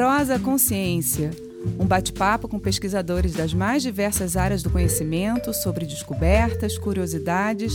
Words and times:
Prosa 0.00 0.38
Consciência, 0.38 1.30
um 1.78 1.84
bate-papo 1.84 2.48
com 2.48 2.58
pesquisadores 2.58 3.34
das 3.34 3.52
mais 3.52 3.82
diversas 3.82 4.34
áreas 4.34 4.62
do 4.62 4.70
conhecimento 4.70 5.52
sobre 5.52 5.84
descobertas, 5.84 6.78
curiosidades, 6.78 7.74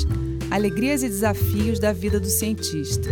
alegrias 0.49 1.03
e 1.03 1.07
desafios 1.07 1.79
da 1.79 1.93
vida 1.93 2.19
do 2.19 2.25
cientista. 2.25 3.11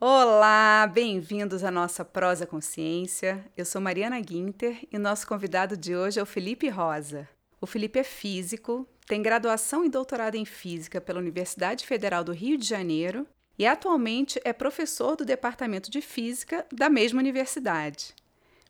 Olá, 0.00 0.90
bem-vindos 0.92 1.62
à 1.62 1.70
nossa 1.70 2.04
Prosa 2.04 2.44
Consciência. 2.44 3.44
Eu 3.56 3.64
sou 3.64 3.80
Mariana 3.80 4.18
Guinter 4.18 4.84
e 4.90 4.98
nosso 4.98 5.28
convidado 5.28 5.76
de 5.76 5.94
hoje 5.94 6.18
é 6.18 6.22
o 6.24 6.26
Felipe 6.26 6.68
Rosa. 6.68 7.28
O 7.60 7.68
Felipe 7.68 8.00
é 8.00 8.04
físico, 8.04 8.84
tem 9.06 9.22
graduação 9.22 9.84
e 9.84 9.88
doutorado 9.88 10.36
em 10.36 10.44
física 10.44 11.00
pela 11.00 11.18
Universidade 11.18 11.86
Federal 11.86 12.22
do 12.22 12.32
Rio 12.32 12.56
de 12.56 12.66
Janeiro 12.66 13.26
e 13.58 13.66
atualmente 13.66 14.40
é 14.44 14.52
professor 14.52 15.16
do 15.16 15.24
Departamento 15.24 15.90
de 15.90 16.00
Física 16.00 16.66
da 16.72 16.88
mesma 16.88 17.20
universidade. 17.20 18.14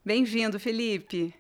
Bem-vindo, 0.05 0.59
Felipe. 0.59 1.35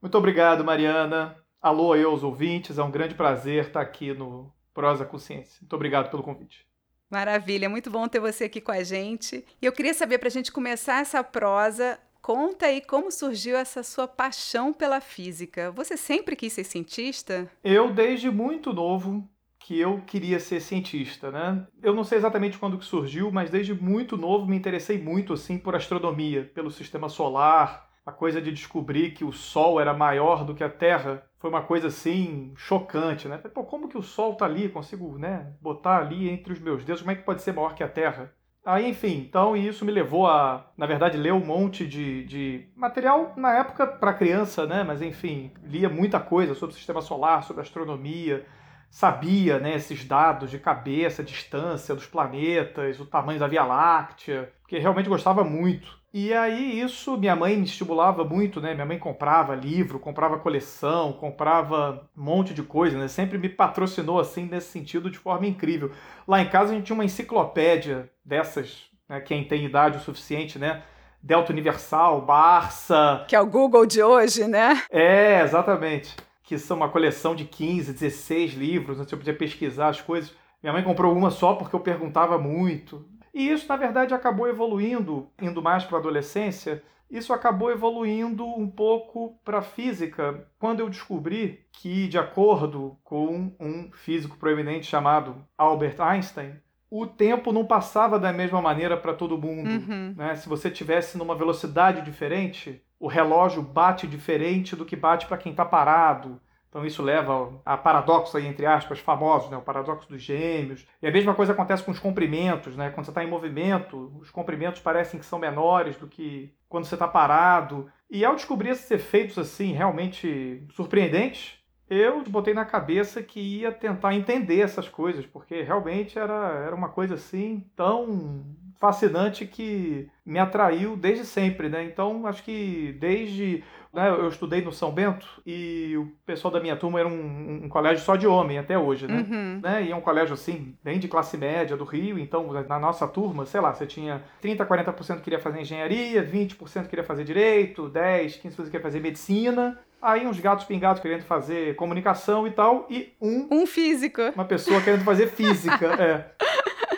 Muito 0.00 0.18
obrigado, 0.18 0.64
Mariana. 0.64 1.36
Alô 1.60 1.92
aí 1.92 2.02
aos 2.02 2.22
ouvintes, 2.22 2.76
é 2.76 2.82
um 2.82 2.90
grande 2.90 3.14
prazer 3.14 3.66
estar 3.66 3.80
aqui 3.80 4.12
no 4.12 4.52
Prosa 4.74 5.04
Consciência. 5.04 5.58
Muito 5.60 5.74
obrigado 5.74 6.10
pelo 6.10 6.22
convite. 6.22 6.66
Maravilha, 7.08 7.68
muito 7.68 7.90
bom 7.90 8.08
ter 8.08 8.20
você 8.20 8.44
aqui 8.44 8.60
com 8.60 8.72
a 8.72 8.82
gente. 8.82 9.44
E 9.60 9.66
eu 9.66 9.72
queria 9.72 9.94
saber, 9.94 10.18
para 10.18 10.28
a 10.28 10.30
gente 10.30 10.50
começar 10.50 11.00
essa 11.00 11.22
prosa, 11.22 11.98
conta 12.22 12.66
aí 12.66 12.80
como 12.80 13.10
surgiu 13.10 13.56
essa 13.56 13.82
sua 13.82 14.06
paixão 14.06 14.72
pela 14.72 15.00
física. 15.00 15.72
Você 15.72 15.96
sempre 15.96 16.36
quis 16.36 16.52
ser 16.52 16.64
cientista? 16.64 17.50
Eu, 17.62 17.92
desde 17.92 18.30
muito 18.30 18.72
novo, 18.72 19.28
que 19.58 19.78
eu 19.78 20.00
queria 20.06 20.38
ser 20.40 20.60
cientista, 20.60 21.30
né? 21.30 21.66
Eu 21.82 21.94
não 21.94 22.04
sei 22.04 22.18
exatamente 22.18 22.58
quando 22.58 22.78
que 22.78 22.84
surgiu, 22.84 23.30
mas 23.30 23.50
desde 23.50 23.74
muito 23.74 24.16
novo 24.16 24.46
me 24.46 24.56
interessei 24.56 25.00
muito 25.00 25.32
assim 25.32 25.58
por 25.58 25.74
astronomia, 25.74 26.50
pelo 26.54 26.70
sistema 26.70 27.08
solar, 27.08 27.90
a 28.04 28.12
coisa 28.12 28.40
de 28.40 28.50
descobrir 28.50 29.12
que 29.12 29.24
o 29.24 29.32
Sol 29.32 29.80
era 29.80 29.94
maior 29.94 30.44
do 30.44 30.54
que 30.54 30.64
a 30.64 30.70
Terra 30.70 31.24
foi 31.38 31.50
uma 31.50 31.62
coisa 31.62 31.88
assim 31.88 32.52
chocante, 32.56 33.28
né? 33.28 33.38
Pô, 33.38 33.64
como 33.64 33.88
que 33.88 33.98
o 33.98 34.02
Sol 34.02 34.34
tá 34.34 34.44
ali? 34.44 34.68
Consigo, 34.68 35.18
né, 35.18 35.52
botar 35.60 35.98
ali 35.98 36.28
entre 36.28 36.52
os 36.52 36.60
meus 36.60 36.84
dedos? 36.84 37.02
Como 37.02 37.12
é 37.12 37.16
que 37.16 37.24
pode 37.24 37.42
ser 37.42 37.52
maior 37.52 37.74
que 37.74 37.84
a 37.84 37.88
Terra? 37.88 38.32
Aí, 38.64 38.88
enfim, 38.88 39.18
então 39.28 39.56
isso 39.56 39.84
me 39.84 39.90
levou 39.90 40.26
a, 40.28 40.70
na 40.76 40.86
verdade, 40.86 41.18
ler 41.18 41.32
um 41.32 41.44
monte 41.44 41.84
de, 41.86 42.24
de 42.24 42.68
material 42.76 43.34
na 43.36 43.52
época 43.58 43.86
para 43.86 44.14
criança, 44.14 44.66
né? 44.66 44.84
Mas 44.84 45.02
enfim, 45.02 45.52
lia 45.64 45.88
muita 45.88 46.20
coisa 46.20 46.54
sobre 46.54 46.72
o 46.74 46.76
sistema 46.78 47.02
solar, 47.02 47.42
sobre 47.42 47.62
astronomia, 47.62 48.46
sabia, 48.88 49.58
né, 49.58 49.74
esses 49.74 50.04
dados 50.04 50.50
de 50.50 50.58
cabeça, 50.60 51.24
distância 51.24 51.94
dos 51.94 52.06
planetas, 52.06 53.00
o 53.00 53.06
tamanho 53.06 53.40
da 53.40 53.48
Via 53.48 53.64
Láctea, 53.64 54.52
porque 54.60 54.78
realmente 54.78 55.08
gostava 55.08 55.42
muito. 55.42 56.01
E 56.14 56.34
aí 56.34 56.78
isso 56.80 57.16
minha 57.16 57.34
mãe 57.34 57.56
me 57.56 57.64
estimulava 57.64 58.22
muito, 58.22 58.60
né? 58.60 58.74
Minha 58.74 58.84
mãe 58.84 58.98
comprava 58.98 59.54
livro, 59.54 59.98
comprava 59.98 60.38
coleção, 60.38 61.12
comprava 61.12 62.06
um 62.16 62.22
monte 62.22 62.52
de 62.52 62.62
coisa, 62.62 62.98
né? 62.98 63.08
Sempre 63.08 63.38
me 63.38 63.48
patrocinou 63.48 64.20
assim 64.20 64.44
nesse 64.44 64.68
sentido 64.68 65.10
de 65.10 65.18
forma 65.18 65.46
incrível. 65.46 65.90
Lá 66.28 66.42
em 66.42 66.50
casa 66.50 66.72
a 66.72 66.74
gente 66.74 66.84
tinha 66.84 66.94
uma 66.94 67.04
enciclopédia 67.04 68.10
dessas, 68.22 68.90
né? 69.08 69.20
quem 69.20 69.44
tem 69.44 69.64
idade 69.64 69.96
o 69.96 70.00
suficiente, 70.00 70.58
né? 70.58 70.82
Delta 71.22 71.52
Universal, 71.52 72.20
Barça. 72.20 73.24
Que 73.26 73.36
é 73.36 73.40
o 73.40 73.46
Google 73.46 73.86
de 73.86 74.02
hoje, 74.02 74.46
né? 74.46 74.82
É, 74.90 75.40
exatamente. 75.40 76.14
Que 76.42 76.58
são 76.58 76.76
uma 76.76 76.90
coleção 76.90 77.34
de 77.34 77.46
15, 77.46 77.92
16 77.92 78.52
livros, 78.52 78.98
né? 78.98 79.04
você 79.04 79.16
podia 79.16 79.32
pesquisar 79.32 79.88
as 79.88 80.00
coisas. 80.00 80.34
Minha 80.62 80.74
mãe 80.74 80.82
comprou 80.82 81.16
uma 81.16 81.30
só 81.30 81.54
porque 81.54 81.74
eu 81.74 81.80
perguntava 81.80 82.36
muito. 82.38 83.06
E 83.34 83.50
isso, 83.50 83.66
na 83.68 83.76
verdade, 83.76 84.14
acabou 84.14 84.48
evoluindo, 84.48 85.30
indo 85.40 85.62
mais 85.62 85.84
para 85.84 85.96
a 85.98 86.00
adolescência. 86.00 86.82
Isso 87.10 87.32
acabou 87.32 87.70
evoluindo 87.70 88.46
um 88.46 88.68
pouco 88.68 89.38
para 89.44 89.58
a 89.58 89.62
física, 89.62 90.46
quando 90.58 90.80
eu 90.80 90.88
descobri 90.88 91.66
que, 91.72 92.08
de 92.08 92.18
acordo 92.18 92.96
com 93.04 93.54
um 93.60 93.90
físico 93.92 94.36
proeminente 94.36 94.86
chamado 94.86 95.36
Albert 95.56 96.00
Einstein, 96.00 96.54
o 96.90 97.06
tempo 97.06 97.52
não 97.52 97.64
passava 97.64 98.18
da 98.18 98.32
mesma 98.32 98.60
maneira 98.60 98.96
para 98.98 99.14
todo 99.14 99.38
mundo. 99.38 99.68
Uhum. 99.68 100.14
Né? 100.16 100.36
Se 100.36 100.46
você 100.46 100.70
tivesse 100.70 101.16
numa 101.16 101.34
velocidade 101.34 102.02
diferente, 102.02 102.82
o 103.00 103.08
relógio 103.08 103.62
bate 103.62 104.06
diferente 104.06 104.76
do 104.76 104.84
que 104.84 104.94
bate 104.94 105.26
para 105.26 105.38
quem 105.38 105.52
está 105.52 105.64
parado. 105.64 106.38
Então 106.72 106.86
isso 106.86 107.02
leva 107.02 107.52
a 107.66 107.76
paradoxos 107.76 108.34
aí, 108.34 108.46
entre 108.46 108.64
aspas, 108.64 108.98
famosos, 108.98 109.50
né? 109.50 109.58
o 109.58 109.60
paradoxo 109.60 110.08
dos 110.08 110.22
gêmeos. 110.22 110.86
E 111.02 111.06
a 111.06 111.10
mesma 111.10 111.34
coisa 111.34 111.52
acontece 111.52 111.84
com 111.84 111.90
os 111.90 111.98
comprimentos, 111.98 112.74
né? 112.74 112.88
Quando 112.88 113.04
você 113.04 113.10
está 113.10 113.22
em 113.22 113.28
movimento, 113.28 114.10
os 114.18 114.30
comprimentos 114.30 114.80
parecem 114.80 115.20
que 115.20 115.26
são 115.26 115.38
menores 115.38 115.96
do 115.96 116.06
que 116.06 116.50
quando 116.70 116.86
você 116.86 116.94
está 116.94 117.06
parado. 117.06 117.92
E 118.10 118.24
ao 118.24 118.34
descobrir 118.34 118.70
esses 118.70 118.90
efeitos 118.90 119.36
assim 119.36 119.72
realmente 119.72 120.66
surpreendentes, 120.70 121.58
eu 121.90 122.24
botei 122.24 122.54
na 122.54 122.64
cabeça 122.64 123.22
que 123.22 123.38
ia 123.38 123.70
tentar 123.70 124.14
entender 124.14 124.60
essas 124.60 124.88
coisas, 124.88 125.26
porque 125.26 125.60
realmente 125.60 126.18
era, 126.18 126.54
era 126.64 126.74
uma 126.74 126.88
coisa 126.88 127.16
assim 127.16 127.70
tão 127.76 128.46
fascinante 128.82 129.46
que 129.46 130.08
me 130.26 130.40
atraiu 130.40 130.96
desde 130.96 131.24
sempre, 131.24 131.68
né? 131.68 131.84
Então 131.84 132.26
acho 132.26 132.42
que 132.42 132.96
desde 132.98 133.62
né, 133.94 134.10
eu 134.10 134.28
estudei 134.28 134.60
no 134.60 134.72
São 134.72 134.90
Bento 134.90 135.40
e 135.46 135.96
o 135.96 136.10
pessoal 136.26 136.52
da 136.52 136.58
minha 136.58 136.74
turma 136.74 136.98
era 136.98 137.08
um, 137.08 137.60
um 137.62 137.68
colégio 137.68 138.04
só 138.04 138.16
de 138.16 138.26
homem 138.26 138.58
até 138.58 138.76
hoje, 138.76 139.06
né? 139.06 139.24
Uhum. 139.30 139.60
né? 139.62 139.84
E 139.84 139.92
é 139.92 139.94
um 139.94 140.00
colégio 140.00 140.34
assim, 140.34 140.74
bem 140.82 140.98
de 140.98 141.06
classe 141.06 141.36
média 141.36 141.76
do 141.76 141.84
Rio, 141.84 142.18
então 142.18 142.52
na 142.68 142.80
nossa 142.80 143.06
turma, 143.06 143.46
sei 143.46 143.60
lá, 143.60 143.72
você 143.72 143.86
tinha 143.86 144.20
30, 144.40 144.66
40% 144.66 145.16
que 145.18 145.22
queria 145.22 145.38
fazer 145.38 145.60
engenharia, 145.60 146.28
20% 146.28 146.88
queria 146.88 147.04
fazer 147.04 147.22
direito, 147.22 147.88
10, 147.88 148.40
15% 148.42 148.64
queria 148.64 148.80
fazer 148.80 148.98
medicina, 148.98 149.78
Aí 150.02 150.26
uns 150.26 150.40
gatos 150.40 150.64
pingados 150.64 151.00
querendo 151.00 151.22
fazer 151.22 151.76
comunicação 151.76 152.44
e 152.44 152.50
tal, 152.50 152.88
e 152.90 153.12
um. 153.20 153.46
Um 153.52 153.66
físico. 153.66 154.20
Uma 154.34 154.44
pessoa 154.44 154.80
querendo 154.80 155.04
fazer 155.04 155.28
física, 155.28 155.86
é. 155.94 156.26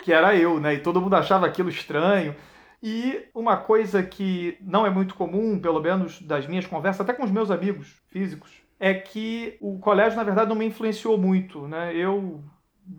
Que 0.05 0.13
era 0.13 0.35
eu, 0.35 0.59
né? 0.59 0.75
E 0.75 0.79
todo 0.81 1.01
mundo 1.01 1.15
achava 1.15 1.47
aquilo 1.47 1.67
estranho. 1.67 2.35
E 2.81 3.25
uma 3.33 3.57
coisa 3.57 4.03
que 4.03 4.55
não 4.61 4.85
é 4.85 4.89
muito 4.91 5.15
comum, 5.15 5.59
pelo 5.59 5.81
menos 5.81 6.21
das 6.21 6.45
minhas 6.45 6.67
conversas, 6.67 7.01
até 7.01 7.11
com 7.11 7.23
os 7.23 7.31
meus 7.31 7.49
amigos 7.49 7.99
físicos, 8.09 8.51
é 8.79 8.93
que 8.93 9.57
o 9.59 9.79
colégio, 9.79 10.15
na 10.15 10.23
verdade, 10.23 10.47
não 10.47 10.55
me 10.55 10.67
influenciou 10.67 11.17
muito. 11.17 11.67
Né? 11.67 11.95
Eu 11.95 12.43